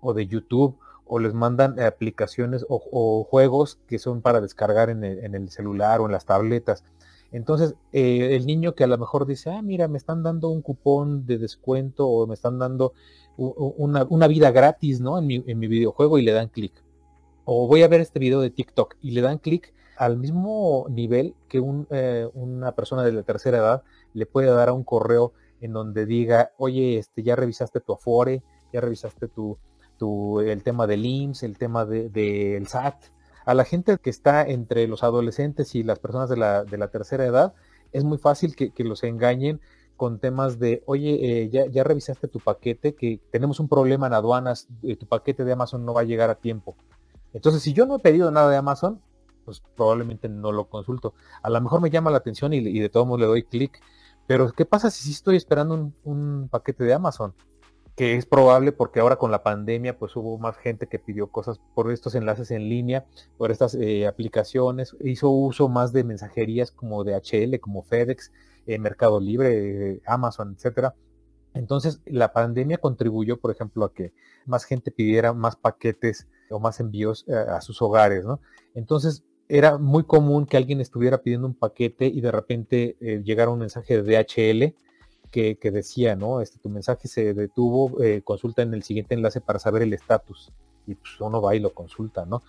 o 0.00 0.14
de 0.14 0.26
YouTube 0.26 0.78
o 1.06 1.18
les 1.18 1.34
mandan 1.34 1.80
aplicaciones 1.80 2.66
o, 2.68 3.24
juegos 3.24 3.78
que 3.86 3.98
son 3.98 4.20
para 4.20 4.40
descargar 4.40 4.90
en 4.90 5.04
el, 5.04 5.50
celular 5.50 6.00
o 6.00 6.06
en 6.06 6.12
las 6.12 6.26
tabletas. 6.26 6.84
Entonces, 7.30 7.74
eh, 7.92 8.36
el 8.36 8.46
niño 8.46 8.74
que 8.74 8.84
a 8.84 8.86
lo 8.86 8.96
mejor 8.96 9.26
dice, 9.26 9.50
ah, 9.50 9.60
mira, 9.60 9.88
me 9.88 9.98
están 9.98 10.22
dando 10.22 10.48
un 10.48 10.62
cupón 10.62 11.26
de 11.26 11.38
descuento 11.38 12.06
o 12.06 12.26
me 12.26 12.34
están 12.34 12.58
dando 12.58 12.94
una, 13.36 14.26
vida 14.28 14.50
gratis, 14.50 15.00
¿no? 15.00 15.18
En 15.18 15.26
mi, 15.26 15.44
en 15.46 15.58
mi 15.58 15.66
videojuego 15.66 16.18
y 16.18 16.22
le 16.22 16.32
dan 16.32 16.48
clic 16.48 16.72
o 17.50 17.66
voy 17.66 17.82
a 17.82 17.88
ver 17.88 18.02
este 18.02 18.18
video 18.18 18.42
de 18.42 18.50
TikTok 18.50 18.96
y 19.00 19.12
le 19.12 19.22
dan 19.22 19.38
clic 19.38 19.72
al 19.96 20.18
mismo 20.18 20.84
nivel 20.90 21.34
que 21.48 21.62
eh, 21.90 22.28
una 22.34 22.72
persona 22.72 23.02
de 23.02 23.12
la 23.12 23.22
tercera 23.22 23.56
edad 23.56 23.82
le 24.12 24.26
puede 24.26 24.48
dar 24.48 24.68
a 24.68 24.74
un 24.74 24.84
correo 24.84 25.32
en 25.62 25.72
donde 25.72 26.04
diga, 26.04 26.52
oye, 26.58 26.98
este, 26.98 27.22
ya 27.22 27.36
revisaste 27.36 27.80
tu 27.80 27.94
Afore, 27.94 28.42
ya 28.70 28.82
revisaste 28.82 29.28
tu, 29.28 29.58
el 30.40 30.62
tema 30.62 30.86
del 30.86 31.06
IMSS, 31.06 31.42
el 31.44 31.56
tema 31.56 31.86
del 31.86 32.66
SAT. 32.68 33.04
A 33.46 33.54
la 33.54 33.64
gente 33.64 33.96
que 33.96 34.10
está 34.10 34.46
entre 34.46 34.86
los 34.86 35.02
adolescentes 35.02 35.74
y 35.74 35.82
las 35.82 35.98
personas 35.98 36.28
de 36.28 36.36
la, 36.36 36.64
de 36.64 36.76
la 36.76 36.88
tercera 36.88 37.24
edad, 37.24 37.54
es 37.92 38.04
muy 38.04 38.18
fácil 38.18 38.56
que, 38.56 38.84
los 38.84 39.04
engañen 39.04 39.58
con 39.96 40.18
temas 40.18 40.58
de, 40.58 40.82
oye, 40.84 41.14
eh, 41.44 41.48
ya, 41.48 41.64
ya, 41.64 41.82
revisaste 41.82 42.28
tu 42.28 42.40
paquete, 42.40 42.94
que 42.94 43.20
tenemos 43.32 43.58
un 43.58 43.70
problema 43.70 44.06
en 44.06 44.12
aduanas, 44.12 44.68
eh, 44.82 44.96
tu 44.96 45.06
paquete 45.06 45.44
de 45.44 45.52
Amazon 45.52 45.86
no 45.86 45.94
va 45.94 46.02
a 46.02 46.04
llegar 46.04 46.28
a 46.28 46.34
tiempo. 46.34 46.76
Entonces, 47.32 47.62
si 47.62 47.72
yo 47.72 47.86
no 47.86 47.96
he 47.96 47.98
pedido 48.00 48.30
nada 48.30 48.50
de 48.50 48.56
Amazon, 48.56 49.00
pues 49.44 49.62
probablemente 49.76 50.28
no 50.28 50.52
lo 50.52 50.68
consulto. 50.68 51.14
A 51.42 51.50
lo 51.50 51.60
mejor 51.60 51.80
me 51.80 51.90
llama 51.90 52.10
la 52.10 52.18
atención 52.18 52.52
y, 52.52 52.78
de 52.78 52.88
todos 52.88 53.06
modos 53.06 53.20
le 53.20 53.26
doy 53.26 53.42
clic. 53.44 53.80
Pero, 54.26 54.52
¿qué 54.52 54.66
pasa 54.66 54.90
si 54.90 55.04
sí 55.04 55.12
estoy 55.12 55.36
esperando 55.36 55.90
un, 56.04 56.48
paquete 56.50 56.84
de 56.84 56.92
Amazon? 56.92 57.34
Que 57.96 58.16
es 58.16 58.26
probable 58.26 58.72
porque 58.72 59.00
ahora 59.00 59.16
con 59.16 59.30
la 59.30 59.42
pandemia, 59.42 59.98
pues 59.98 60.14
hubo 60.16 60.38
más 60.38 60.56
gente 60.58 60.86
que 60.86 60.98
pidió 60.98 61.28
cosas 61.28 61.60
por 61.74 61.90
estos 61.90 62.14
enlaces 62.14 62.50
en 62.50 62.68
línea, 62.68 63.06
por 63.38 63.50
estas 63.50 63.74
eh, 63.74 64.06
aplicaciones, 64.06 64.94
hizo 65.00 65.30
uso 65.30 65.68
más 65.68 65.92
de 65.94 66.04
mensajerías 66.04 66.70
como 66.70 67.02
de 67.02 67.14
HL, 67.16 67.58
como 67.58 67.82
FedEx, 67.82 68.30
eh, 68.66 68.78
Mercado 68.78 69.18
Libre, 69.18 69.94
eh, 69.94 70.02
Amazon, 70.06 70.54
etcétera. 70.56 70.94
Entonces, 71.54 72.02
la 72.04 72.34
pandemia 72.34 72.76
contribuyó, 72.76 73.40
por 73.40 73.50
ejemplo, 73.50 73.86
a 73.86 73.94
que 73.94 74.12
más 74.44 74.64
gente 74.64 74.90
pidiera 74.90 75.32
más 75.32 75.56
paquetes 75.56 76.28
o 76.50 76.60
más 76.60 76.80
envíos 76.80 77.24
eh, 77.28 77.34
a 77.34 77.60
sus 77.60 77.80
hogares, 77.82 78.24
¿no? 78.24 78.40
Entonces, 78.74 79.24
era 79.48 79.78
muy 79.78 80.04
común 80.04 80.46
que 80.46 80.56
alguien 80.56 80.80
estuviera 80.80 81.18
pidiendo 81.18 81.46
un 81.46 81.54
paquete 81.54 82.06
y 82.06 82.20
de 82.20 82.30
repente 82.30 82.96
eh, 83.00 83.22
llegara 83.24 83.50
un 83.50 83.60
mensaje 83.60 84.02
de 84.02 84.24
DHL 84.24 84.74
que, 85.30 85.58
decía, 85.70 86.16
¿no? 86.16 86.40
Este, 86.40 86.58
tu 86.58 86.68
mensaje 86.68 87.08
se 87.08 87.34
detuvo, 87.34 88.02
eh, 88.02 88.22
consulta 88.22 88.62
en 88.62 88.74
el 88.74 88.82
siguiente 88.82 89.14
enlace 89.14 89.40
para 89.40 89.58
saber 89.58 89.82
el 89.82 89.92
estatus. 89.92 90.52
Y 90.86 90.94
pues 90.94 91.20
uno 91.20 91.40
va 91.42 91.54
y 91.54 91.60
lo 91.60 91.74
consulta, 91.74 92.24
¿no? 92.24 92.42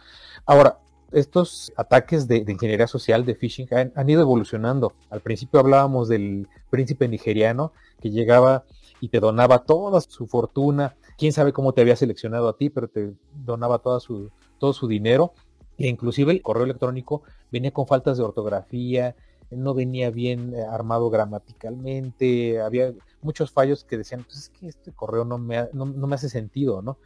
Ahora, 0.45 0.79
estos 1.11 1.71
ataques 1.75 2.27
de, 2.27 2.37
ingeniería 2.47 2.87
social, 2.87 3.25
de 3.25 3.35
phishing, 3.35 3.67
han, 3.95 4.09
ido 4.09 4.21
evolucionando. 4.21 4.93
Al 5.09 5.21
principio 5.21 5.59
hablábamos 5.59 6.07
del 6.07 6.47
príncipe 6.69 7.07
nigeriano 7.07 7.73
que 7.99 8.11
llegaba 8.11 8.65
y 9.01 9.09
te 9.09 9.19
donaba 9.19 9.59
toda 9.59 10.01
su 10.01 10.27
fortuna. 10.27 10.95
Quién 11.17 11.33
sabe 11.33 11.53
cómo 11.53 11.73
te 11.73 11.81
había 11.81 11.95
seleccionado 11.95 12.47
a 12.49 12.57
ti, 12.57 12.69
pero 12.69 12.87
te 12.87 13.13
donaba 13.33 13.79
toda 13.79 13.99
su, 13.99 14.31
todo 14.57 14.73
su 14.73 14.87
dinero. 14.87 15.33
E 15.77 15.87
inclusive 15.87 16.31
el 16.31 16.41
correo 16.41 16.65
electrónico 16.65 17.23
venía 17.51 17.71
con 17.71 17.87
faltas 17.87 18.17
de 18.17 18.23
ortografía, 18.23 19.15
no 19.51 19.73
venía 19.73 20.11
bien 20.11 20.53
eh, 20.53 20.61
armado 20.61 21.09
gramaticalmente, 21.09 22.61
había 22.61 22.93
muchos 23.21 23.51
fallos 23.51 23.83
que 23.83 23.97
decían, 23.97 24.23
pues 24.23 24.37
es 24.37 24.49
que 24.49 24.67
este 24.67 24.91
correo 24.91 25.25
no 25.25 25.37
me, 25.37 25.67
no, 25.73 25.85
me 25.85 26.15
hace 26.15 26.29
sentido, 26.29 26.81
¿no? 26.81 26.97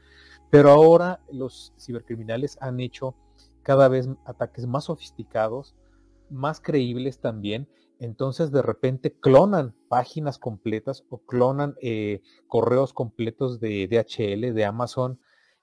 Pero 0.50 0.70
ahora 0.70 1.20
los 1.32 1.74
cibercriminales 1.80 2.58
han 2.62 2.80
hecho 2.80 3.16
cada 3.64 3.88
vez 3.88 4.10
ataques 4.26 4.68
más 4.68 4.86
sofisticados, 4.86 5.76
más 6.30 6.60
creíbles 6.60 7.20
también. 7.20 7.68
Entonces 8.00 8.52
de 8.52 8.62
repente 8.62 9.14
clonan 9.14 9.76
páginas 9.88 10.38
completas 10.38 11.06
o 11.10 11.20
clonan 11.20 11.76
eh, 11.82 12.22
correos 12.48 12.94
completos 12.94 13.60
de 13.60 13.88
DHL, 13.88 14.54
de 14.54 14.66
Amazon, 14.66 15.20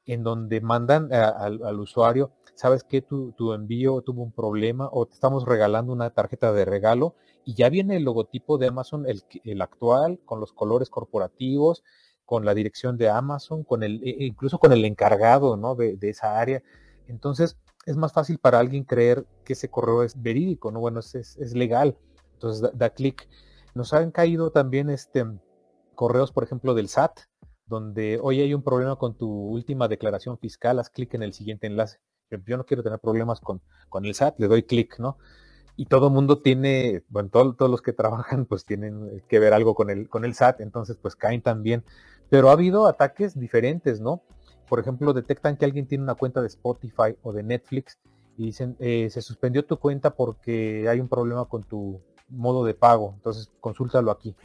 en 0.06 0.24
donde 0.24 0.60
mandan 0.60 1.12
al 1.12 1.78
usuario, 1.78 2.32
sabes 2.54 2.82
que 2.82 3.00
tu, 3.00 3.32
tu, 3.32 3.52
envío 3.52 4.02
tuvo 4.02 4.22
un 4.22 4.32
problema 4.32 4.88
o 4.90 5.06
te 5.06 5.14
estamos 5.14 5.44
regalando 5.44 5.92
una 5.92 6.10
tarjeta 6.10 6.52
de 6.52 6.64
regalo 6.64 7.14
y 7.44 7.54
ya 7.54 7.68
viene 7.68 7.96
el 7.96 8.04
logotipo 8.04 8.58
de 8.58 8.68
Amazon, 8.68 9.06
el, 9.06 9.22
el 9.44 9.62
actual, 9.62 10.18
con 10.24 10.40
los 10.40 10.52
colores 10.52 10.90
corporativos, 10.90 11.84
con 12.24 12.44
la 12.44 12.54
dirección 12.54 12.96
de 12.96 13.08
Amazon, 13.08 13.62
con 13.62 13.82
el, 13.82 14.02
e, 14.02 14.24
incluso 14.26 14.58
con 14.58 14.72
el 14.72 14.84
encargado 14.84 15.56
¿no? 15.56 15.74
de 15.74 15.96
esa 16.02 16.40
área. 16.40 16.62
Entonces, 17.06 17.56
es 17.86 17.96
más 17.96 18.12
fácil 18.12 18.38
para 18.38 18.58
alguien 18.58 18.84
creer 18.84 19.26
que 19.44 19.54
ese 19.54 19.70
correo 19.70 20.02
es 20.02 20.20
verídico, 20.20 20.70
¿no? 20.70 20.80
Bueno, 20.80 21.00
es, 21.00 21.14
es, 21.14 21.54
legal. 21.54 21.96
Entonces 22.34 22.70
da, 22.74 22.90
clic. 22.90 23.28
Nos 23.74 23.92
han 23.92 24.10
caído 24.10 24.50
también 24.50 24.90
este, 24.90 25.24
correos, 25.94 26.32
por 26.32 26.44
ejemplo, 26.44 26.74
del 26.74 26.88
SAT, 26.88 27.20
donde 27.66 28.18
hoy 28.22 28.40
hay 28.40 28.52
un 28.52 28.62
problema 28.62 28.96
con 28.96 29.16
tu 29.16 29.28
última 29.28 29.88
declaración 29.88 30.38
fiscal, 30.38 30.78
haz 30.78 30.90
clic 30.90 31.14
en 31.14 31.22
el 31.22 31.32
siguiente 31.32 31.66
enlace. 31.66 31.98
Yo 32.46 32.56
no 32.56 32.64
quiero 32.64 32.82
tener 32.82 32.98
problemas 33.00 33.40
con, 33.40 33.60
con 33.88 34.04
el 34.04 34.14
SAT, 34.14 34.38
le 34.38 34.48
doy 34.48 34.62
clic, 34.62 34.98
¿no? 34.98 35.18
Y 35.76 35.86
todo 35.86 36.10
mundo 36.10 36.42
tiene, 36.42 37.02
bueno, 37.08 37.30
todos 37.30 37.70
los 37.70 37.80
que 37.80 37.92
trabajan 37.94 38.44
pues 38.44 38.64
tienen 38.64 39.22
que 39.28 39.38
ver 39.38 39.54
algo 39.54 39.74
con 39.74 39.90
el, 39.90 40.08
con 40.08 40.24
el 40.24 40.34
SAT, 40.34 40.60
entonces 40.60 40.96
pues 41.00 41.16
caen 41.16 41.42
también. 41.42 41.84
Pero 42.28 42.50
ha 42.50 42.52
habido 42.52 42.86
ataques 42.86 43.38
diferentes, 43.38 44.00
¿no? 44.00 44.22
Por 44.70 44.78
ejemplo, 44.78 45.12
detectan 45.12 45.56
que 45.56 45.64
alguien 45.64 45.88
tiene 45.88 46.04
una 46.04 46.14
cuenta 46.14 46.40
de 46.40 46.46
Spotify 46.46 47.16
o 47.24 47.32
de 47.32 47.42
Netflix 47.42 47.98
y 48.36 48.46
dicen, 48.46 48.76
eh, 48.78 49.08
se 49.10 49.20
suspendió 49.20 49.64
tu 49.64 49.76
cuenta 49.78 50.14
porque 50.14 50.88
hay 50.88 51.00
un 51.00 51.08
problema 51.08 51.46
con 51.46 51.64
tu 51.64 52.00
modo 52.28 52.64
de 52.64 52.72
pago, 52.72 53.14
entonces 53.16 53.50
consúltalo 53.58 54.12
aquí. 54.12 54.36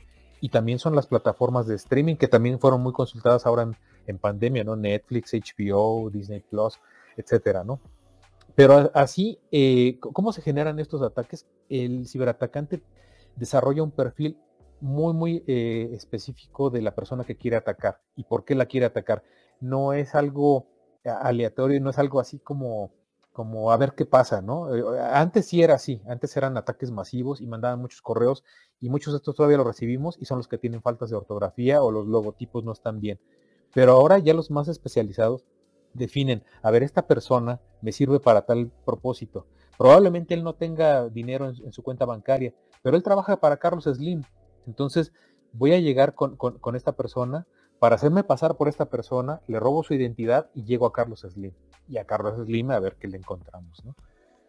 Y 0.42 0.50
también 0.50 0.80
son 0.80 0.96
las 0.96 1.06
plataformas 1.06 1.68
de 1.68 1.76
streaming 1.76 2.16
que 2.16 2.28
también 2.28 2.60
fueron 2.60 2.82
muy 2.82 2.92
consultadas 2.92 3.46
ahora 3.46 3.70
en, 4.08 4.18
pandemia, 4.18 4.64
¿no? 4.64 4.76
Netflix, 4.76 5.32
HBO, 5.32 6.10
Disney 6.10 6.40
Plus, 6.40 6.80
etcétera, 7.18 7.64
¿no? 7.64 7.80
Pero 8.56 8.90
así, 8.96 9.38
eh, 9.52 10.00
¿cómo 10.00 10.34
se 10.34 10.42
generan 10.42 10.80
estos 10.80 11.04
ataques? 11.04 11.46
El 11.70 12.08
ciberatacante 12.08 12.82
desarrolla 13.36 13.84
un 13.84 13.92
perfil 13.92 14.40
muy, 14.82 15.14
muy 15.14 15.44
eh, 15.46 15.92
específico 15.94 16.72
de 16.72 16.82
la 16.82 16.96
persona 16.96 17.26
que 17.26 17.36
quiere 17.36 17.58
atacar 17.58 18.02
y 18.16 18.24
por 18.24 18.44
qué 18.44 18.56
la 18.56 18.66
quiere 18.66 18.88
atacar 18.88 19.22
no 19.60 19.94
es 19.94 20.16
algo 20.16 20.68
aleatorio, 21.06 21.80
no 21.82 21.90
es 21.90 22.00
algo 22.00 22.20
así 22.20 22.40
como, 22.40 22.92
como 23.32 23.72
a 23.72 23.78
ver 23.78 23.94
qué 23.96 24.06
pasa, 24.06 24.42
¿no? 24.42 24.76
Eh, 24.76 25.00
antes 25.12 25.48
sí 25.48 25.62
era 25.62 25.76
así, 25.76 26.02
antes 26.08 26.36
eran 26.38 26.58
ataques 26.58 26.92
masivos 26.92 27.42
y 27.42 27.48
mandaban 27.48 27.80
muchos 27.80 28.02
correos 28.02 28.44
y 28.80 28.90
muchos 28.90 29.14
de 29.14 29.18
estos 29.18 29.36
todavía 29.36 29.58
los 29.58 29.68
recibimos 29.68 30.18
y 30.20 30.26
son 30.26 30.38
los 30.38 30.48
que 30.48 30.58
tienen 30.58 30.82
faltas 30.82 31.10
de 31.10 31.16
ortografía 31.16 31.82
o 31.84 31.92
los 31.92 32.08
logotipos 32.08 32.64
no 32.64 32.72
están 32.72 33.00
bien. 33.00 33.20
Pero 33.74 33.94
ahora 33.94 34.20
ya 34.20 34.34
los 34.34 34.52
más 34.52 34.68
especializados 34.68 35.46
definen, 35.94 36.44
a 36.62 36.72
ver, 36.72 36.84
esta 36.84 37.08
persona 37.08 37.62
me 37.82 37.92
sirve 37.92 38.20
para 38.20 38.46
tal 38.46 38.72
propósito. 38.86 39.48
Probablemente 39.78 40.34
él 40.34 40.44
no 40.44 40.56
tenga 40.56 41.10
dinero 41.10 41.50
en, 41.50 41.74
su 41.74 41.84
cuenta 41.84 42.06
bancaria, 42.06 42.54
pero 42.82 42.96
él 42.96 43.04
trabaja 43.04 43.40
para 43.40 43.58
Carlos 43.58 43.84
Slim. 43.84 44.24
Entonces 44.66 45.12
voy 45.52 45.74
a 45.74 45.80
llegar 45.80 46.16
con, 46.16 46.38
con 46.38 46.76
esta 46.76 46.94
persona 46.94 47.46
para 47.80 47.96
hacerme 47.96 48.24
pasar 48.24 48.56
por 48.56 48.68
esta 48.68 48.86
persona, 48.86 49.42
le 49.48 49.60
robo 49.60 49.84
su 49.84 49.94
identidad 49.94 50.50
y 50.54 50.64
llego 50.64 50.86
a 50.86 50.94
Carlos 50.94 51.22
Slim. 51.22 51.52
Y 51.88 51.98
a 51.98 52.06
Carlos 52.06 52.36
Slim 52.46 52.72
a 52.72 52.80
ver 52.80 52.96
qué 52.96 53.08
le 53.08 53.18
encontramos. 53.18 53.84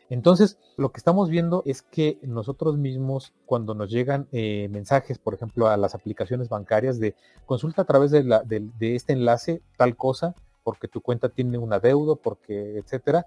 Entonces, 0.08 0.58
lo 0.76 0.92
que 0.92 0.98
estamos 0.98 1.28
viendo 1.28 1.62
es 1.66 1.82
que 1.82 2.18
nosotros 2.22 2.78
mismos, 2.78 3.32
cuando 3.44 3.74
nos 3.74 3.90
llegan 3.90 4.28
eh, 4.30 4.68
mensajes, 4.70 5.18
por 5.18 5.34
ejemplo, 5.34 5.68
a 5.68 5.76
las 5.76 5.94
aplicaciones 5.94 6.48
bancarias 6.48 7.00
de 7.00 7.16
consulta 7.44 7.82
a 7.82 7.86
través 7.86 8.12
de, 8.12 8.22
la, 8.22 8.42
de, 8.42 8.70
este 8.94 9.12
enlace 9.12 9.62
tal 9.76 9.96
cosa, 9.96 10.34
porque 10.62 10.86
tu 10.86 11.00
cuenta 11.00 11.28
tiene 11.28 11.58
un 11.58 11.72
adeudo, 11.72 12.16
porque, 12.16 12.78
etcétera, 12.78 13.26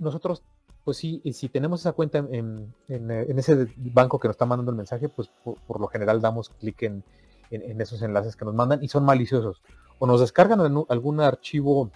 nosotros, 0.00 0.42
pues 0.84 0.96
sí, 0.96 1.22
si 1.32 1.48
tenemos 1.48 1.80
esa 1.80 1.92
cuenta 1.92 2.18
en, 2.18 2.74
ese 2.88 3.68
banco 3.76 4.18
que 4.18 4.26
nos 4.26 4.34
está 4.34 4.46
mandando 4.46 4.72
el 4.72 4.76
mensaje, 4.76 5.08
pues 5.08 5.30
por 5.44 5.80
lo 5.80 5.86
general 5.86 6.20
damos 6.20 6.48
clic 6.48 6.82
en, 6.82 7.04
en, 7.50 7.80
esos 7.80 8.02
enlaces 8.02 8.36
que 8.36 8.44
nos 8.44 8.54
mandan 8.54 8.82
y 8.82 8.88
son 8.88 9.04
maliciosos. 9.04 9.62
O 9.98 10.06
nos 10.06 10.20
descargan 10.20 10.60
algún 10.60 11.20
archivo, 11.20 11.90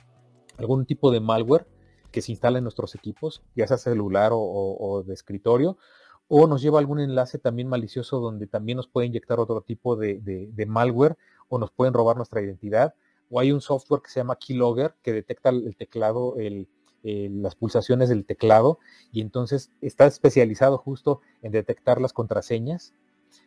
algún 0.58 0.86
tipo 0.86 1.10
de 1.10 1.20
malware 1.20 1.66
que 2.10 2.22
se 2.22 2.32
instala 2.32 2.58
en 2.58 2.64
nuestros 2.64 2.94
equipos, 2.94 3.42
ya 3.54 3.66
sea 3.66 3.78
celular 3.78 4.32
o, 4.34 5.04
de 5.06 5.14
escritorio, 5.14 5.78
o 6.28 6.46
nos 6.46 6.62
lleva 6.62 6.78
algún 6.78 7.00
enlace 7.00 7.38
también 7.38 7.68
malicioso 7.68 8.20
donde 8.20 8.46
también 8.46 8.76
nos 8.76 8.88
puede 8.88 9.06
inyectar 9.06 9.40
otro 9.40 9.60
tipo 9.62 9.96
de, 9.96 10.52
malware 10.66 11.16
o 11.48 11.58
nos 11.58 11.70
pueden 11.70 11.94
robar 11.94 12.16
nuestra 12.16 12.40
identidad. 12.40 12.94
O 13.30 13.38
hay 13.38 13.52
un 13.52 13.60
software 13.60 14.02
que 14.02 14.10
se 14.10 14.20
llama 14.20 14.36
Keylogger 14.36 14.94
que 15.02 15.12
detecta 15.12 15.50
el 15.50 15.76
teclado, 15.76 16.34
las 17.02 17.54
pulsaciones 17.54 18.08
del 18.08 18.24
teclado 18.24 18.78
y 19.12 19.20
entonces 19.20 19.70
está 19.80 20.06
especializado 20.06 20.78
justo 20.78 21.20
en 21.42 21.52
detectar 21.52 22.00
las 22.00 22.12
contraseñas 22.12 22.92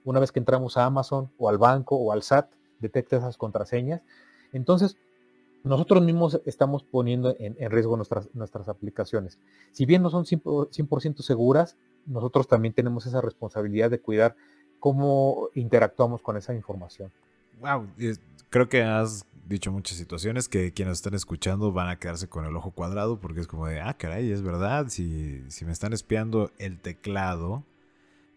una 0.04 0.20
vez 0.20 0.32
que 0.32 0.40
entramos 0.40 0.78
a 0.78 0.86
Amazon 0.86 1.30
o 1.38 1.50
al 1.50 1.58
banco 1.58 1.96
o 1.96 2.12
al 2.12 2.24
SAT, 2.24 2.50
detecta 2.80 3.18
esas 3.18 3.38
contraseñas. 3.38 4.02
Entonces, 4.52 4.98
nosotros 5.64 6.04
mismos 6.04 6.42
estamos 6.46 6.84
poniendo 6.84 7.36
en, 7.40 7.56
riesgo 7.72 7.96
nuestras, 7.96 8.30
nuestras 8.34 8.68
aplicaciones. 8.68 9.40
Si 9.72 9.86
bien 9.86 10.02
no 10.02 10.10
son 10.10 10.26
100%, 10.26 11.22
seguras, 11.22 11.78
nosotros 12.06 12.48
también 12.48 12.74
tenemos 12.74 13.06
esa 13.06 13.22
responsabilidad 13.22 13.90
de 13.90 14.00
cuidar 14.00 14.36
cómo 14.80 15.48
interactuamos 15.54 16.22
con 16.22 16.36
esa 16.36 16.54
información. 16.54 17.12
Wow, 17.62 17.88
creo 18.50 18.68
que 18.68 18.84
has 18.84 19.26
dicho 19.48 19.72
muchas 19.72 19.98
situaciones 19.98 20.50
que 20.50 20.74
quienes 20.74 20.98
están 20.98 21.14
escuchando 21.14 21.72
van 21.72 21.88
a 21.88 21.98
quedarse 21.98 22.28
con 22.28 22.46
el 22.46 22.56
ojo 22.56 22.72
cuadrado 22.72 23.20
porque 23.20 23.40
es 23.40 23.48
como 23.48 23.68
de, 23.68 23.80
ah, 23.80 23.94
caray, 23.94 24.32
es 24.32 24.42
verdad, 24.42 24.88
si, 24.90 25.44
si 25.50 25.64
me 25.64 25.72
están 25.72 25.94
espiando 25.94 26.52
el 26.58 26.80
teclado, 26.80 27.64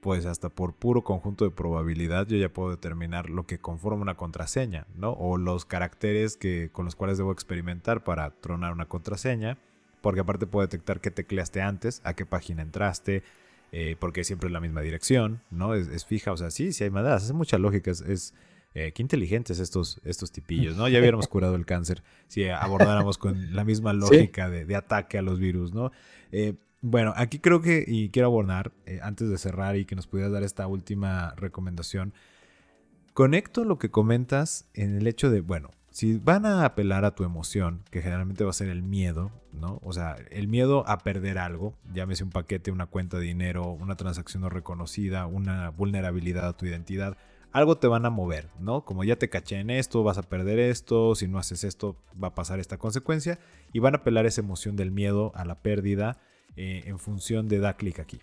pues 0.07 0.25
hasta 0.25 0.51
por 0.51 0.73
puro 0.73 1.03
conjunto 1.03 1.45
de 1.45 1.51
probabilidad 1.51 2.29
yo 2.29 2.37
ya 2.37 2.49
puedo 2.49 2.71
determinar 2.71 3.29
lo 3.29 3.45
que 3.45 3.59
conforma 3.59 4.03
una 4.03 4.15
contraseña, 4.15 4.87
¿no? 4.95 5.11
O 5.11 5.37
los 5.37 5.65
caracteres 5.65 6.37
que, 6.37 6.71
con 6.73 6.85
los 6.85 6.95
cuales 6.95 7.19
debo 7.19 7.33
experimentar 7.33 8.05
para 8.05 8.31
tronar 8.31 8.73
una 8.73 8.87
contraseña, 8.87 9.59
porque 10.03 10.21
aparte 10.21 10.47
puedo 10.47 10.65
detectar 10.65 11.01
qué 11.01 11.11
tecleaste 11.11 11.61
antes, 11.61 12.03
a 12.05 12.15
qué 12.15 12.25
página 12.25 12.63
entraste, 12.63 13.25
eh, 13.73 13.97
porque 13.99 14.23
siempre 14.23 14.47
es 14.47 14.53
la 14.53 14.61
misma 14.61 14.81
dirección, 14.81 15.43
¿no? 15.51 15.75
Es, 15.75 16.05
fija, 16.05 16.31
o 16.31 16.37
sea, 16.37 16.53
sí, 16.53 16.73
sí 16.73 16.85
hay 16.85 16.91
maneras, 16.91 17.25
es 17.25 17.33
mucha 17.33 17.59
lógica, 17.59 17.91
es... 17.91 18.33
Eh, 18.79 18.93
qué 18.93 19.01
inteligentes 19.01 19.59
estos, 19.59 20.03
estos 20.05 20.31
tipillos, 20.33 20.77
¿no? 20.77 20.87
Ya 20.87 20.99
hubiéramos 20.99 21.29
curado 21.29 21.55
el 21.55 21.65
cáncer 21.65 22.03
si 22.29 22.47
abordáramos 22.47 23.17
con 23.17 23.57
la 23.57 23.65
misma 23.65 23.93
lógica 23.95 24.51
de, 24.51 24.67
de, 24.67 24.77
ataque 24.77 25.17
a 25.17 25.23
los 25.23 25.39
virus, 25.39 25.73
¿no? 25.73 25.93
Eh, 26.31 26.53
bueno, 26.81 27.13
aquí 27.17 27.39
creo 27.39 27.61
que, 27.61 27.85
y 27.87 28.11
quiero 28.11 28.29
abordar, 28.29 28.73
eh, 28.87 29.01
antes 29.03 29.29
de 29.29 29.39
cerrar 29.39 29.77
y 29.77 29.85
que 29.85 29.97
nos 29.97 30.07
pudieras 30.07 30.33
dar 30.33 30.43
esta 30.43 30.67
última 30.67 31.35
recomendación, 31.37 32.13
conecto 33.15 33.65
lo 33.65 33.79
que 33.79 33.91
comentas 33.91 34.69
en 34.75 34.97
el 34.97 35.07
hecho 35.07 35.31
de, 35.31 35.41
bueno, 35.41 35.71
si 35.91 36.19
van 36.19 36.45
a 36.45 36.67
apelar 36.67 37.07
a 37.07 37.15
tu 37.15 37.25
emoción, 37.25 37.83
que 37.91 38.03
generalmente 38.03 38.45
va 38.45 38.51
a 38.51 38.53
ser 38.53 38.69
el 38.69 38.83
miedo, 38.83 39.33
¿no? 39.55 39.81
O 39.83 39.95
sea, 39.95 40.17
el 40.31 40.47
miedo 40.47 40.87
a 40.87 40.99
perder 40.99 41.39
algo, 41.39 41.75
llámese 41.95 42.23
un 42.23 42.29
paquete, 42.29 42.71
una 42.71 42.85
cuenta 42.85 43.19
de 43.19 43.25
dinero, 43.25 43.71
una 43.71 43.97
transacción 43.97 44.43
no 44.43 44.51
reconocida, 44.51 45.25
una 45.25 45.71
vulnerabilidad 45.71 46.49
a 46.49 46.53
tu 46.53 46.67
identidad, 46.67 47.17
algo 47.51 47.79
te 47.79 47.87
van 47.87 48.05
a 48.05 48.11
mover, 48.11 48.51
¿no? 48.61 48.85
Como 48.85 49.05
ya 49.05 49.17
te 49.17 49.31
caché 49.31 49.59
en 49.59 49.71
esto, 49.71 50.03
vas 50.03 50.19
a 50.19 50.23
perder 50.23 50.59
esto, 50.59 51.15
si 51.15 51.29
no 51.29 51.39
haces 51.39 51.65
esto, 51.65 51.97
va 52.23 52.29
a 52.29 52.35
pasar 52.35 52.61
esta 52.61 52.77
consecuencia, 52.77 53.39
y 53.73 53.79
van 53.79 53.95
a 53.95 53.99
apelar 53.99 54.27
esa 54.27 54.43
emoción 54.43 54.77
del 54.77 54.91
miedo 54.91 55.33
a 55.35 55.47
la 55.47 55.63
pérdida 55.63 56.19
eh, 56.57 56.85
en 56.87 56.99
función 56.99 57.49
de 57.49 57.59
da 57.59 57.75
clic 57.75 58.01
aquí. 58.01 58.21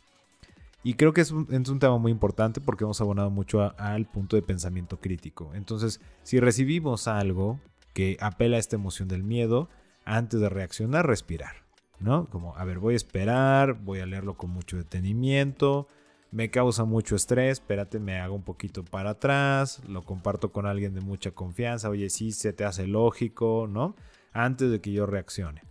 Y 0.83 0.95
creo 0.95 1.13
que 1.13 1.21
es 1.21 1.31
un, 1.31 1.79
tema 1.79 1.97
muy 1.97 2.11
importante 2.11 2.59
porque 2.59 2.83
hemos 2.83 2.99
abonado 2.99 3.29
mucho 3.29 3.73
al 3.79 4.05
punto 4.05 4.35
de 4.35 4.41
pensamiento 4.41 4.99
crítico. 4.99 5.51
Entonces, 5.55 6.01
si 6.23 6.41
recibimos 6.41 7.07
algo 7.07 7.61
que 7.93 8.17
apela 8.19 8.57
a 8.57 8.59
esta 8.59 8.75
emoción 8.75 9.07
del 9.07 9.23
miedo, 9.23 9.69
antes 10.03 10.41
de 10.41 10.49
reaccionar, 10.49 11.07
respirar. 11.07 11.63
¿No? 11.99 12.25
Como, 12.29 12.53
a 12.57 12.65
ver, 12.65 12.79
voy 12.79 12.95
a 12.95 12.97
esperar, 12.97 13.75
voy 13.75 13.99
a 13.99 14.05
leerlo 14.05 14.35
con 14.35 14.49
mucho 14.49 14.75
detenimiento, 14.75 15.87
me 16.31 16.49
causa 16.49 16.83
mucho 16.83 17.15
estrés, 17.15 17.59
espérate, 17.59 17.97
me 17.99 18.19
hago 18.19 18.35
un 18.35 18.43
poquito 18.43 18.83
para 18.83 19.11
atrás, 19.11 19.81
lo 19.87 20.01
comparto 20.01 20.51
con 20.51 20.65
alguien 20.65 20.93
de 20.93 20.99
mucha 20.99 21.31
confianza, 21.31 21.87
oye, 21.87 22.09
sí, 22.09 22.33
se 22.33 22.51
te 22.51 22.65
hace 22.65 22.87
lógico, 22.87 23.67
¿no? 23.69 23.95
Antes 24.33 24.69
de 24.69 24.81
que 24.81 24.91
yo 24.91 25.05
reaccione. 25.05 25.61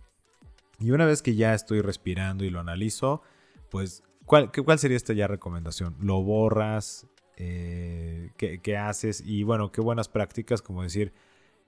Y 0.83 0.91
una 0.91 1.05
vez 1.05 1.21
que 1.21 1.35
ya 1.35 1.53
estoy 1.53 1.79
respirando 1.79 2.43
y 2.43 2.49
lo 2.49 2.59
analizo, 2.59 3.21
pues, 3.69 4.03
¿cuál, 4.25 4.51
sería 4.77 4.97
esta 4.97 5.13
ya 5.13 5.27
recomendación? 5.27 5.95
¿Lo 6.01 6.21
borras? 6.21 7.07
Eh, 7.37 8.31
¿qué, 8.35 8.77
haces? 8.77 9.23
Y 9.25 9.43
bueno, 9.43 9.71
qué 9.71 9.79
buenas 9.79 10.09
prácticas, 10.09 10.61
como 10.61 10.83
decir, 10.83 11.13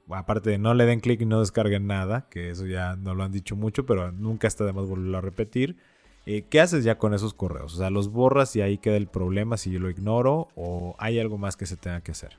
aparte 0.10 0.50
de 0.50 0.58
no 0.58 0.74
le 0.74 0.86
den 0.86 1.00
clic 1.00 1.22
y 1.22 1.26
no 1.26 1.40
descarguen 1.40 1.88
nada, 1.88 2.28
que 2.30 2.50
eso 2.50 2.66
ya 2.66 2.98
no 2.98 3.16
lo 3.16 3.24
han 3.24 3.32
dicho 3.32 3.56
mucho, 3.56 3.86
pero 3.86 4.12
nunca 4.12 4.50
está 4.50 4.66
de 4.66 4.74
más 4.74 4.86
volverlo 4.86 5.18
a 5.18 5.22
repetir. 5.22 5.78
Eh, 6.26 6.44
¿Qué 6.50 6.60
haces 6.60 6.84
ya 6.84 6.98
con 6.98 7.14
esos 7.14 7.34
correos? 7.34 7.74
O 7.74 7.78
sea, 7.78 7.90
¿los 7.90 8.10
borras 8.10 8.54
y 8.58 8.62
ahí 8.62 8.80
queda 8.80 8.98
el 8.98 9.08
problema 9.08 9.56
si 9.56 9.72
yo 9.72 9.80
lo 9.80 9.90
ignoro 9.90 10.50
o 10.56 10.96
hay 10.98 11.20
algo 11.20 11.38
más 11.38 11.56
que 11.56 11.68
se 11.68 11.78
tenga 11.78 12.02
que 12.02 12.12
hacer? 12.12 12.38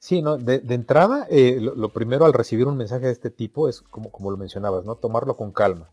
Sí, 0.00 0.22
¿no? 0.22 0.38
De, 0.38 0.60
entrada, 0.70 1.28
eh, 1.30 1.60
lo, 1.60 1.88
primero 1.90 2.26
al 2.26 2.32
recibir 2.32 2.66
un 2.66 2.76
mensaje 2.76 3.06
de 3.06 3.12
este 3.12 3.30
tipo 3.30 3.68
es, 3.68 3.80
como, 3.80 4.10
como 4.10 4.32
lo 4.32 4.36
mencionabas, 4.36 4.84
¿no? 4.84 4.96
Tomarlo 4.96 5.36
con 5.36 5.52
calma. 5.52 5.88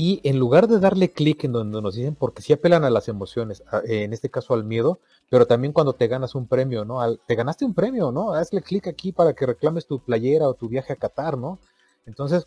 Y 0.00 0.20
en 0.22 0.38
lugar 0.38 0.68
de 0.68 0.78
darle 0.78 1.10
clic 1.10 1.42
en 1.42 1.50
donde 1.50 1.82
nos 1.82 1.96
dicen, 1.96 2.14
porque 2.14 2.40
sí 2.40 2.52
apelan 2.52 2.84
a 2.84 2.90
las 2.90 3.08
emociones, 3.08 3.64
en 3.82 4.12
este 4.12 4.30
caso 4.30 4.54
al 4.54 4.62
miedo, 4.62 5.00
pero 5.28 5.48
también 5.48 5.72
cuando 5.72 5.92
te 5.92 6.06
ganas 6.06 6.36
un 6.36 6.46
premio, 6.46 6.84
¿no? 6.84 7.00
te 7.16 7.34
ganaste 7.34 7.64
un 7.64 7.74
premio, 7.74 8.12
¿no? 8.12 8.32
Hazle 8.32 8.62
clic 8.62 8.86
aquí 8.86 9.10
para 9.10 9.32
que 9.32 9.44
reclames 9.44 9.88
tu 9.88 9.98
playera 9.98 10.48
o 10.48 10.54
tu 10.54 10.68
viaje 10.68 10.92
a 10.92 10.96
Qatar, 10.96 11.36
¿no? 11.36 11.58
Entonces, 12.06 12.46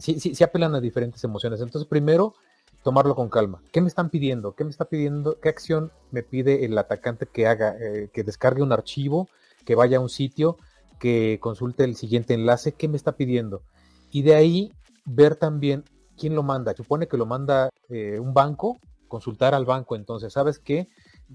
sí, 0.00 0.18
sí, 0.18 0.34
sí 0.34 0.42
apelan 0.42 0.74
a 0.74 0.80
diferentes 0.80 1.22
emociones. 1.22 1.60
Entonces, 1.60 1.88
primero, 1.88 2.34
tomarlo 2.82 3.14
con 3.14 3.28
calma. 3.28 3.62
¿Qué 3.70 3.80
me 3.80 3.86
están 3.86 4.10
pidiendo? 4.10 4.56
¿Qué 4.56 4.64
me 4.64 4.70
está 4.70 4.86
pidiendo? 4.86 5.38
¿Qué 5.38 5.50
acción 5.50 5.92
me 6.10 6.24
pide 6.24 6.64
el 6.64 6.76
atacante 6.76 7.26
que 7.32 7.46
haga? 7.46 7.76
Eh, 7.78 8.10
que 8.12 8.24
descargue 8.24 8.64
un 8.64 8.72
archivo, 8.72 9.28
que 9.64 9.76
vaya 9.76 9.98
a 9.98 10.00
un 10.00 10.08
sitio, 10.08 10.56
que 10.98 11.38
consulte 11.40 11.84
el 11.84 11.94
siguiente 11.94 12.34
enlace. 12.34 12.72
¿Qué 12.72 12.88
me 12.88 12.96
está 12.96 13.12
pidiendo? 13.12 13.62
Y 14.10 14.22
de 14.22 14.34
ahí 14.34 14.72
ver 15.04 15.36
también 15.36 15.84
quién 16.16 16.34
lo 16.34 16.42
manda. 16.42 16.74
Supone 16.74 17.06
que 17.06 17.16
lo 17.16 17.26
manda 17.26 17.70
eh, 17.88 18.18
un 18.18 18.34
banco, 18.34 18.78
consultar 19.08 19.54
al 19.54 19.64
banco. 19.64 19.96
Entonces, 19.96 20.32
¿sabes 20.32 20.58
qué? 20.58 20.88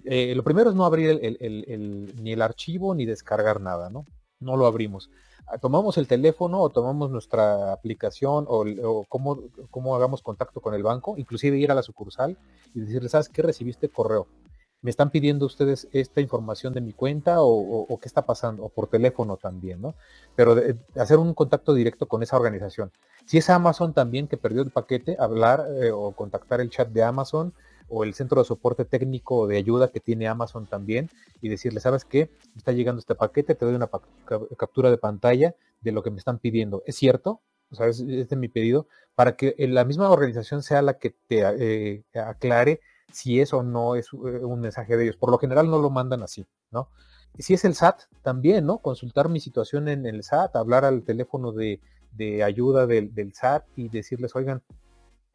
Eh, 0.05 0.33
lo 0.35 0.43
primero 0.43 0.69
es 0.69 0.75
no 0.75 0.85
abrir 0.85 1.19
ni 2.21 2.31
el 2.31 2.41
archivo 2.41 2.93
ni 2.95 3.05
descargar 3.05 3.61
nada, 3.61 3.89
¿no? 3.89 4.05
No 4.39 4.55
lo 4.55 4.65
abrimos. 4.65 5.09
Ah, 5.47 5.57
tomamos 5.57 5.97
el 5.97 6.07
teléfono 6.07 6.61
o 6.61 6.69
tomamos 6.69 7.09
nuestra 7.09 7.73
aplicación 7.73 8.45
o, 8.47 8.65
o 8.83 9.05
cómo, 9.09 9.95
hagamos 9.95 10.21
contacto 10.21 10.61
con 10.61 10.75
el 10.75 10.83
banco, 10.83 11.15
inclusive 11.17 11.57
ir 11.57 11.71
a 11.71 11.75
la 11.75 11.81
sucursal 11.81 12.37
y 12.73 12.81
decirle, 12.81 13.09
¿sabes 13.09 13.29
qué? 13.29 13.41
Recibiste 13.41 13.89
correo. 13.89 14.27
¿Me 14.81 14.91
están 14.91 15.09
pidiendo 15.09 15.45
ustedes 15.45 15.89
esta 15.91 16.21
información 16.21 16.73
de 16.73 16.79
mi 16.79 16.93
cuenta 16.93 17.37
o, 17.39 17.99
qué 18.01 18.07
está 18.07 18.25
pasando? 18.25 18.63
O 18.63 18.69
por 18.69 18.87
teléfono 18.87 19.35
también, 19.35 19.81
¿no? 19.81 19.93
Pero 20.35 20.55
hacer 20.95 21.17
un 21.17 21.33
contacto 21.33 21.73
directo 21.73 22.07
con 22.07 22.23
esa 22.23 22.37
organización. 22.37 22.91
Si 23.25 23.37
es 23.37 23.49
Amazon 23.49 23.93
también 23.93 24.27
que 24.27 24.37
perdió 24.37 24.61
el 24.61 24.71
paquete, 24.71 25.17
hablar 25.19 25.65
eh, 25.81 25.91
o 25.91 26.13
contactar 26.13 26.61
el 26.61 26.69
chat 26.69 26.87
de 26.89 27.03
Amazon 27.03 27.53
o 27.89 28.03
el 28.03 28.13
centro 28.13 28.41
de 28.41 28.45
soporte 28.45 28.85
técnico 28.85 29.47
de 29.47 29.57
ayuda 29.57 29.91
que 29.91 29.99
tiene 29.99 30.27
Amazon 30.27 30.65
también 30.65 31.09
y 31.41 31.49
decirle, 31.49 31.81
¿sabes 31.81 32.05
qué? 32.05 32.29
Está 32.55 32.71
llegando 32.71 32.99
este 32.99 33.15
paquete, 33.15 33.55
te 33.55 33.65
doy 33.65 33.75
una 33.75 33.89
captura 34.57 34.91
de 34.91 34.97
pantalla 34.97 35.55
de 35.81 35.91
lo 35.91 36.03
que 36.03 36.11
me 36.11 36.19
están 36.19 36.39
pidiendo. 36.39 36.83
¿Es 36.85 36.95
cierto? 36.95 37.41
O 37.71 37.75
sea, 37.75 37.87
es, 37.87 37.99
este 37.99 38.35
mi 38.35 38.47
pedido, 38.47 38.87
para 39.15 39.35
que 39.35 39.55
la 39.57 39.85
misma 39.85 40.09
organización 40.09 40.63
sea 40.63 40.81
la 40.81 40.97
que 40.97 41.11
te 41.27 41.43
eh, 41.43 42.03
aclare 42.13 42.79
si 43.11 43.39
es 43.39 43.53
o 43.53 43.63
no 43.63 43.95
es 43.95 44.07
eh, 44.13 44.17
un 44.17 44.59
mensaje 44.59 44.97
de 44.97 45.03
ellos. 45.03 45.17
Por 45.17 45.31
lo 45.31 45.37
general 45.37 45.69
no 45.69 45.79
lo 45.79 45.89
mandan 45.89 46.23
así, 46.23 46.45
¿no? 46.71 46.89
Si 47.37 47.53
es 47.53 47.63
el 47.63 47.75
SAT, 47.75 48.01
también, 48.21 48.65
¿no? 48.65 48.79
Consultar 48.79 49.29
mi 49.29 49.39
situación 49.39 49.87
en 49.87 50.05
el 50.05 50.23
SAT, 50.23 50.55
hablar 50.55 50.83
al 50.83 51.03
teléfono 51.03 51.51
de, 51.51 51.79
ayuda 52.43 52.87
del, 52.87 53.33
SAT 53.33 53.65
y 53.75 53.87
decirles, 53.89 54.35
oigan, 54.35 54.63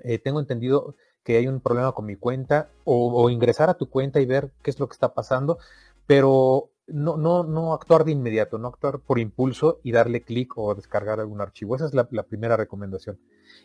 eh, 0.00 0.18
tengo 0.18 0.40
entendido 0.40 0.96
que 1.22 1.38
hay 1.38 1.46
un 1.46 1.60
problema 1.60 1.92
con 1.92 2.04
mi 2.04 2.16
cuenta 2.16 2.68
o, 2.84 3.30
ingresar 3.30 3.70
a 3.70 3.74
tu 3.74 3.88
cuenta 3.88 4.20
y 4.20 4.26
ver 4.26 4.52
qué 4.62 4.70
es 4.70 4.78
lo 4.78 4.88
que 4.88 4.92
está 4.92 5.14
pasando, 5.14 5.58
pero 6.06 6.70
no, 6.86 7.16
no, 7.16 7.44
no 7.44 7.72
actuar 7.72 8.04
de 8.04 8.12
inmediato, 8.12 8.58
no 8.58 8.68
actuar 8.68 9.00
por 9.00 9.18
impulso 9.18 9.80
y 9.82 9.92
darle 9.92 10.22
clic 10.22 10.56
o 10.56 10.74
descargar 10.74 11.20
algún 11.20 11.40
archivo. 11.40 11.76
Esa 11.76 11.86
es 11.86 11.94
la, 11.94 12.04
primera 12.04 12.56
recomendación. 12.56 13.18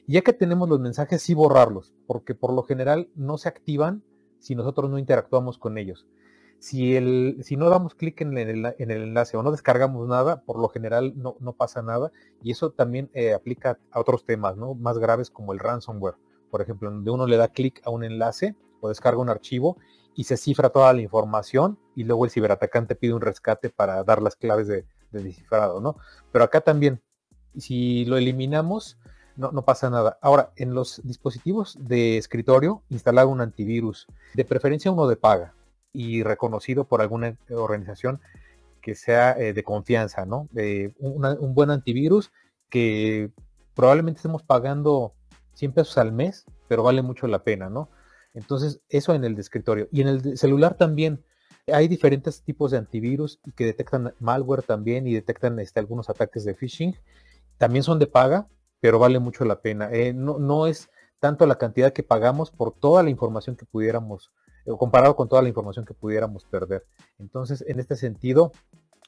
Y 0.08 0.14
ya 0.14 0.22
que 0.22 0.34
tenemos 0.34 0.70
los 0.70 0.80
mensajes, 0.80 1.22
sí 1.22 1.34
borrarlos, 1.34 1.94
porque 2.08 2.36
por 2.36 2.54
lo 2.54 2.64
general 2.64 3.10
no 3.16 3.38
se 3.38 3.50
activan 3.50 4.04
si 4.40 4.56
nosotros 4.56 4.90
no 4.90 4.98
interactuamos 4.98 5.58
con 5.58 5.78
ellos. 5.78 6.08
Si, 6.60 6.96
el, 6.96 7.38
si 7.42 7.56
no 7.56 7.70
damos 7.70 7.96
clic 7.96 8.20
en, 8.22 8.38
el, 8.38 8.76
enlace 8.78 9.38
o 9.38 9.44
no 9.44 9.52
descargamos 9.52 10.08
nada, 10.08 10.42
por 10.42 10.60
lo 10.60 10.70
general 10.70 11.14
no, 11.16 11.54
pasa 11.54 11.82
nada. 11.82 12.12
Y 12.44 12.52
eso 12.52 12.72
también 12.72 13.10
eh, 13.14 13.34
aplica 13.34 13.80
a 13.92 14.00
otros 14.00 14.26
temas 14.26 14.58
¿no? 14.58 14.76
más 14.76 14.98
graves 14.98 15.30
como 15.30 15.54
el 15.54 15.60
ransomware 15.60 16.16
por 16.50 16.62
ejemplo, 16.62 16.92
donde 16.92 17.12
uno 17.12 17.28
le 17.28 17.38
da 17.38 17.50
clic 17.50 17.82
a 17.86 17.90
un 17.90 18.04
enlace 18.04 18.56
o 18.82 18.90
descarga 18.90 19.20
un 19.20 19.30
archivo 19.30 19.78
y 20.16 20.24
se 20.26 20.38
cifra 20.38 20.70
toda 20.70 20.92
la 20.94 21.02
información 21.02 21.80
y 21.96 22.04
luego 22.04 22.26
el 22.26 22.32
ciberatacante 22.32 22.96
pide 22.96 23.14
un 23.14 23.22
rescate 23.22 23.70
para 23.70 24.04
dar 24.04 24.22
las 24.22 24.36
claves 24.36 24.68
de, 24.68 24.86
descifrado, 25.12 25.82
¿no? 25.82 25.98
Pero 26.32 26.46
acá 26.46 26.62
también, 26.62 27.02
si 27.58 28.06
lo 28.06 28.18
eliminamos, 28.18 28.98
no, 29.36 29.52
no, 29.52 29.64
pasa 29.64 29.90
nada. 29.90 30.18
Ahora, 30.22 30.52
en 30.56 30.74
los 30.74 31.02
dispositivos 31.04 31.78
de 31.80 32.18
escritorio, 32.18 32.84
instalar 32.90 33.26
un 33.26 33.42
antivirus, 33.42 34.08
de 34.34 34.46
preferencia 34.46 34.92
uno 34.92 35.08
de 35.08 35.16
paga 35.16 35.54
y 35.94 36.24
reconocido 36.24 36.86
por 36.86 37.02
alguna 37.02 37.38
organización 37.50 38.20
que 38.82 38.96
sea 38.96 39.38
eh, 39.38 39.54
de 39.54 39.64
confianza, 39.64 40.26
¿no? 40.26 40.48
un 41.00 41.54
buen 41.54 41.72
antivirus 41.72 42.32
que 42.70 43.32
probablemente 43.74 44.20
estemos 44.20 44.44
pagando 44.44 45.14
100 45.54 45.74
pesos 45.74 45.98
al 45.98 46.12
mes, 46.12 46.46
pero 46.68 46.84
vale 46.84 47.02
mucho 47.02 47.28
la 47.28 47.44
pena, 47.44 47.70
¿no? 47.70 47.90
Entonces, 48.34 48.82
eso 48.90 49.14
en 49.14 49.24
el 49.24 49.38
escritorio. 49.38 49.88
Y 49.92 50.02
en 50.02 50.08
el 50.08 50.38
celular 50.38 50.76
también 50.76 51.24
hay 51.68 51.88
diferentes 51.88 52.42
tipos 52.44 52.72
de 52.72 52.78
antivirus 52.78 53.40
que 53.56 53.66
detectan 53.66 54.14
malware 54.20 54.64
también 54.64 55.08
y 55.08 55.14
detectan 55.14 55.60
este, 55.60 55.80
algunos 55.80 56.10
ataques 56.10 56.44
de 56.44 56.56
phishing. 56.56 56.96
También 57.58 57.84
son 57.84 58.00
de 58.00 58.08
paga, 58.08 58.48
pero 58.80 59.00
vale 59.00 59.20
mucho 59.20 59.46
la 59.46 59.62
pena. 59.62 59.90
Eh, 59.92 60.14
no, 60.14 60.40
no, 60.40 60.68
es 60.68 60.90
tanto 61.20 61.46
la 61.46 61.58
cantidad 61.58 61.94
que 61.94 62.04
pagamos 62.04 62.52
por 62.52 62.74
toda 62.74 63.04
la 63.04 63.10
información 63.10 63.56
que 63.56 63.66
pudiéramos, 63.66 64.32
o 64.66 64.78
comparado 64.78 65.16
con 65.16 65.28
toda 65.28 65.42
la 65.42 65.50
información 65.50 65.86
que 65.86 65.94
pudiéramos 65.94 66.46
perder. 66.46 66.86
Entonces, 67.18 67.64
en 67.68 67.80
este 67.80 67.96
sentido, 67.96 68.52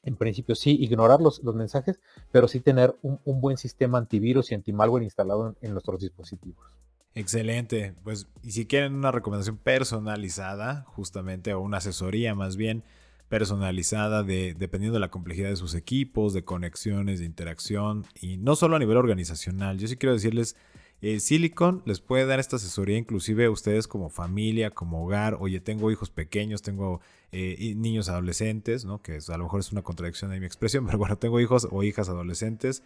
en 0.04 0.16
principio 0.16 0.56
sí, 0.56 0.78
ignorar 0.80 1.22
los, 1.22 1.44
mensajes, 1.44 2.00
pero 2.32 2.48
sí 2.48 2.60
tener 2.60 2.96
un, 3.02 3.20
buen 3.26 3.58
sistema 3.58 3.98
antivirus 3.98 4.52
y 4.52 4.56
antimalware 4.56 5.04
instalado 5.04 5.56
en, 5.62 5.72
nuestros 5.72 6.00
dispositivos. 6.00 6.66
Excelente. 7.16 7.94
Pues, 8.04 8.28
y 8.44 8.52
si 8.52 8.66
quieren 8.66 8.94
una 8.96 9.12
recomendación 9.12 9.58
personalizada, 9.58 10.86
justamente, 10.88 11.54
o 11.54 11.60
una 11.60 11.78
asesoría 11.78 12.36
más 12.36 12.56
bien 12.56 12.84
personalizada, 13.30 14.24
de, 14.24 14.54
dependiendo 14.54 14.96
de 14.96 15.02
la 15.02 15.12
complejidad 15.12 15.50
de 15.50 15.56
sus 15.56 15.76
equipos, 15.76 16.34
de 16.34 16.44
conexiones, 16.44 17.20
de 17.20 17.26
interacción, 17.26 18.06
y 18.20 18.38
no 18.38 18.56
solo 18.56 18.76
a 18.76 18.80
nivel 18.80 18.98
organizacional. 18.98 19.78
Yo 19.78 19.88
sí 19.88 19.98
quiero 19.98 20.14
decirles 20.14 20.56
eh, 21.02 21.20
Silicon 21.20 21.82
les 21.86 22.00
puede 22.00 22.28
dar 22.28 22.40
esta 22.40 22.58
asesoría 22.58 22.96
inclusive 22.98 23.46
a 23.46 23.52
ustedes 23.52 23.88
como 23.88 24.10
familia, 24.10 24.70
como 24.70 25.04
hogar. 25.04 25.38
Oye, 25.40 25.60
tengo 25.60 25.90
hijos 25.90 26.12
pequeños, 26.12 26.62
tengo 26.62 27.02
eh, 27.32 27.74
niños 27.76 28.08
adolescentes, 28.08 28.86
¿no? 28.86 29.02
Que 29.02 29.18
a 29.28 29.38
lo 29.38 29.46
mejor 29.46 29.62
es 29.62 29.72
una 29.72 29.82
contradicción 29.82 30.30
de 30.30 30.40
mi 30.40 30.46
expresión, 30.46 30.86
pero 30.88 31.00
bueno, 31.00 31.18
tengo 31.18 31.40
hijos 31.40 31.68
o 31.72 31.84
hijas 31.84 32.08
adolescentes. 32.08 32.84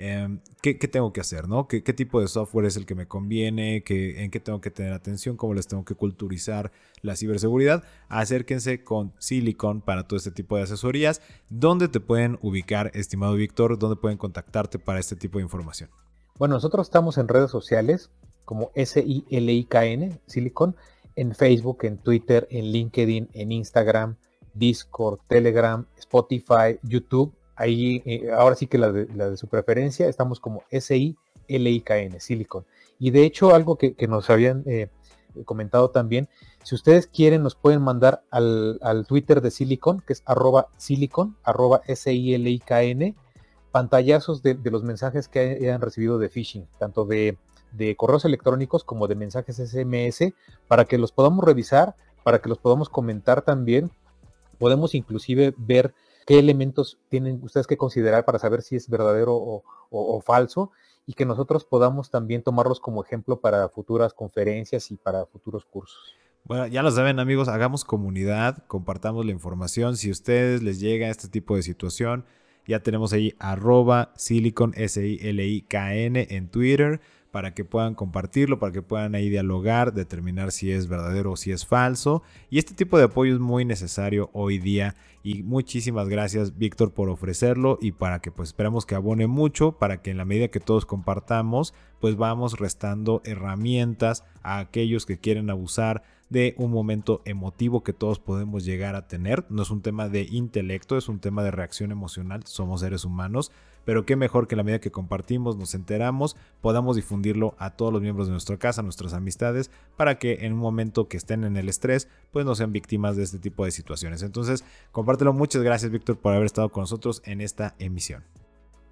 Em, 0.00 0.40
¿qué, 0.62 0.74
tengo 0.74 1.12
que 1.12 1.20
hacer? 1.20 1.48
¿no? 1.48 1.66
¿Qué, 1.66 1.80
tipo 1.80 2.20
de 2.20 2.28
software 2.28 2.66
es 2.66 2.76
el 2.76 2.86
que 2.86 2.94
me 2.94 3.08
conviene? 3.08 3.82
¿Qué, 3.82 4.22
¿En 4.22 4.30
qué 4.30 4.38
tengo 4.38 4.60
que 4.60 4.70
tener 4.70 4.92
atención? 4.92 5.36
¿Cómo 5.36 5.54
les 5.54 5.66
tengo 5.66 5.84
que 5.84 5.96
culturizar 5.96 6.70
la 7.02 7.16
ciberseguridad? 7.16 7.82
Acérquense 8.08 8.84
con 8.84 9.12
Silicon 9.18 9.80
para 9.80 10.06
todo 10.06 10.16
este 10.16 10.30
tipo 10.30 10.56
de 10.56 10.62
asesorías. 10.62 11.20
¿Dónde 11.50 11.88
te 11.88 11.98
pueden 11.98 12.38
ubicar, 12.42 12.92
estimado 12.94 13.34
Víctor? 13.34 13.76
¿Dónde 13.76 13.96
pueden 13.96 14.18
contactarte 14.18 14.78
para 14.78 15.00
este 15.00 15.16
tipo 15.16 15.38
de 15.38 15.44
información? 15.44 15.90
Bueno, 16.38 16.54
nosotros 16.54 16.86
estamos 16.86 17.18
en 17.18 17.26
redes 17.26 17.50
sociales 17.50 18.10
como 18.44 18.70
S-I-L-I-K-N, 18.74 20.20
Silicon, 20.26 20.76
en 21.16 21.34
Facebook, 21.34 21.78
en 21.82 21.98
Twitter, 21.98 22.46
en 22.50 22.66
LinkedIn, 22.66 23.30
en 23.32 23.50
Instagram, 23.50 24.16
Discord, 24.54 25.18
Telegram, 25.26 25.84
Spotify, 25.98 26.78
YouTube. 26.84 27.34
Ahí, 27.58 28.02
eh, 28.06 28.30
ahora 28.30 28.54
sí 28.54 28.68
que 28.68 28.78
la 28.78 28.92
de, 28.92 29.36
su 29.36 29.48
preferencia, 29.48 30.08
estamos 30.08 30.38
como 30.38 30.62
S-I-L-I-K-N, 30.70 32.20
Silicon. 32.20 32.64
Y 33.00 33.10
de 33.10 33.24
hecho, 33.24 33.54
algo 33.54 33.76
que, 33.76 33.94
nos 34.08 34.30
habían 34.30 34.62
eh, 34.66 34.88
comentado 35.44 35.90
también, 35.90 36.28
si 36.62 36.76
ustedes 36.76 37.08
quieren, 37.08 37.42
nos 37.42 37.56
pueden 37.56 37.82
mandar 37.82 38.22
al, 38.30 38.78
al 38.80 39.06
Twitter 39.06 39.40
de 39.40 39.50
Silicon, 39.50 40.00
que 40.06 40.12
es 40.12 40.22
arroba 40.24 40.68
silicon, 40.76 41.36
arroba 41.42 41.82
S-I-L-I-K-N, 41.86 43.16
pantallazos 43.72 44.42
de, 44.42 44.58
los 44.70 44.82
mensajes 44.82 45.28
que 45.28 45.40
hayan 45.40 45.80
recibido 45.80 46.18
de 46.18 46.28
phishing, 46.28 46.66
tanto 46.78 47.04
de, 47.04 47.36
correos 47.96 48.24
electrónicos 48.24 48.84
como 48.84 49.08
de 49.08 49.14
mensajes 49.14 49.56
SMS, 49.56 50.32
para 50.68 50.84
que 50.84 50.98
los 50.98 51.12
podamos 51.12 51.44
revisar, 51.44 51.96
para 52.22 52.40
que 52.40 52.48
los 52.48 52.58
podamos 52.58 52.88
comentar 52.88 53.42
también. 53.42 53.90
Podemos 54.58 54.94
inclusive 54.94 55.54
ver 55.56 55.94
qué 56.28 56.38
elementos 56.38 56.98
tienen 57.08 57.40
ustedes 57.42 57.66
que 57.66 57.78
considerar 57.78 58.26
para 58.26 58.38
saber 58.38 58.60
si 58.60 58.76
es 58.76 58.90
verdadero 58.90 59.34
o, 59.34 60.20
falso 60.20 60.70
y 61.06 61.14
que 61.14 61.24
nosotros 61.24 61.64
podamos 61.64 62.10
también 62.10 62.42
tomarlos 62.42 62.80
como 62.80 63.02
ejemplo 63.02 63.40
para 63.40 63.66
futuras 63.70 64.12
conferencias 64.12 64.90
y 64.90 64.96
para 64.98 65.24
futuros 65.24 65.64
cursos. 65.64 66.14
Bueno, 66.44 66.66
ya 66.66 66.82
lo 66.82 66.90
saben 66.90 67.18
amigos, 67.18 67.48
hagamos 67.48 67.86
comunidad, 67.86 68.58
compartamos 68.66 69.24
la 69.24 69.32
información. 69.32 69.96
Si 69.96 70.10
a 70.10 70.12
ustedes 70.12 70.62
les 70.62 70.80
llega 70.80 71.08
este 71.08 71.28
tipo 71.28 71.56
de 71.56 71.62
situación, 71.62 72.26
ya 72.66 72.80
tenemos 72.80 73.14
ahí 73.14 73.34
arroba 73.38 74.12
silicon, 74.14 74.74
S-I-L-I-K-N 74.76 76.26
en 76.28 76.50
Twitter 76.50 77.00
para 77.38 77.54
que 77.54 77.64
puedan 77.64 77.94
compartirlo, 77.94 78.58
para 78.58 78.72
que 78.72 78.82
puedan 78.82 79.14
ahí 79.14 79.30
dialogar, 79.30 79.94
determinar 79.94 80.50
si 80.50 80.72
es 80.72 80.88
verdadero 80.88 81.30
o 81.30 81.36
si 81.36 81.52
es 81.52 81.64
falso. 81.64 82.24
Y 82.50 82.58
este 82.58 82.74
tipo 82.74 82.98
de 82.98 83.04
apoyo 83.04 83.32
es 83.32 83.38
muy 83.38 83.64
necesario 83.64 84.28
hoy 84.32 84.58
día. 84.58 84.96
Y 85.22 85.44
muchísimas 85.44 86.08
gracias 86.08 86.58
Víctor 86.58 86.92
por 86.92 87.08
ofrecerlo 87.08 87.78
y 87.80 87.92
para 87.92 88.18
que 88.18 88.32
pues 88.32 88.48
esperamos 88.48 88.86
que 88.86 88.96
abone 88.96 89.28
mucho, 89.28 89.70
para 89.70 90.02
que 90.02 90.10
en 90.10 90.16
la 90.16 90.24
medida 90.24 90.48
que 90.48 90.58
todos 90.58 90.84
compartamos, 90.84 91.74
pues 92.00 92.16
vamos 92.16 92.58
restando 92.58 93.22
herramientas 93.24 94.24
a 94.42 94.58
aquellos 94.58 95.06
que 95.06 95.20
quieren 95.20 95.48
abusar 95.48 96.02
de 96.30 96.56
un 96.58 96.72
momento 96.72 97.22
emotivo 97.24 97.84
que 97.84 97.92
todos 97.92 98.18
podemos 98.18 98.64
llegar 98.64 98.96
a 98.96 99.06
tener. 99.06 99.44
No 99.48 99.62
es 99.62 99.70
un 99.70 99.80
tema 99.80 100.08
de 100.08 100.22
intelecto, 100.22 100.96
es 100.96 101.08
un 101.08 101.20
tema 101.20 101.44
de 101.44 101.52
reacción 101.52 101.92
emocional, 101.92 102.42
somos 102.46 102.80
seres 102.80 103.04
humanos, 103.04 103.52
pero 103.88 104.04
qué 104.04 104.16
mejor 104.16 104.48
que 104.48 104.54
la 104.54 104.62
medida 104.62 104.80
que 104.80 104.90
compartimos, 104.90 105.56
nos 105.56 105.74
enteramos, 105.74 106.36
podamos 106.60 106.94
difundirlo 106.94 107.54
a 107.56 107.70
todos 107.70 107.90
los 107.90 108.02
miembros 108.02 108.26
de 108.26 108.32
nuestra 108.32 108.58
casa, 108.58 108.82
nuestras 108.82 109.14
amistades, 109.14 109.70
para 109.96 110.18
que 110.18 110.44
en 110.44 110.52
un 110.52 110.58
momento 110.58 111.08
que 111.08 111.16
estén 111.16 111.42
en 111.42 111.56
el 111.56 111.70
estrés, 111.70 112.06
pues 112.30 112.44
no 112.44 112.54
sean 112.54 112.70
víctimas 112.70 113.16
de 113.16 113.22
este 113.22 113.38
tipo 113.38 113.64
de 113.64 113.70
situaciones. 113.70 114.22
Entonces, 114.22 114.62
compártelo. 114.92 115.32
Muchas 115.32 115.62
gracias, 115.62 115.90
Víctor, 115.90 116.18
por 116.18 116.34
haber 116.34 116.44
estado 116.44 116.68
con 116.68 116.82
nosotros 116.82 117.22
en 117.24 117.40
esta 117.40 117.76
emisión. 117.78 118.24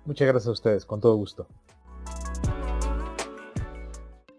Muchas 0.06 0.28
gracias 0.28 0.48
a 0.48 0.52
ustedes, 0.52 0.86
con 0.86 0.98
todo 0.98 1.14
gusto. 1.14 1.46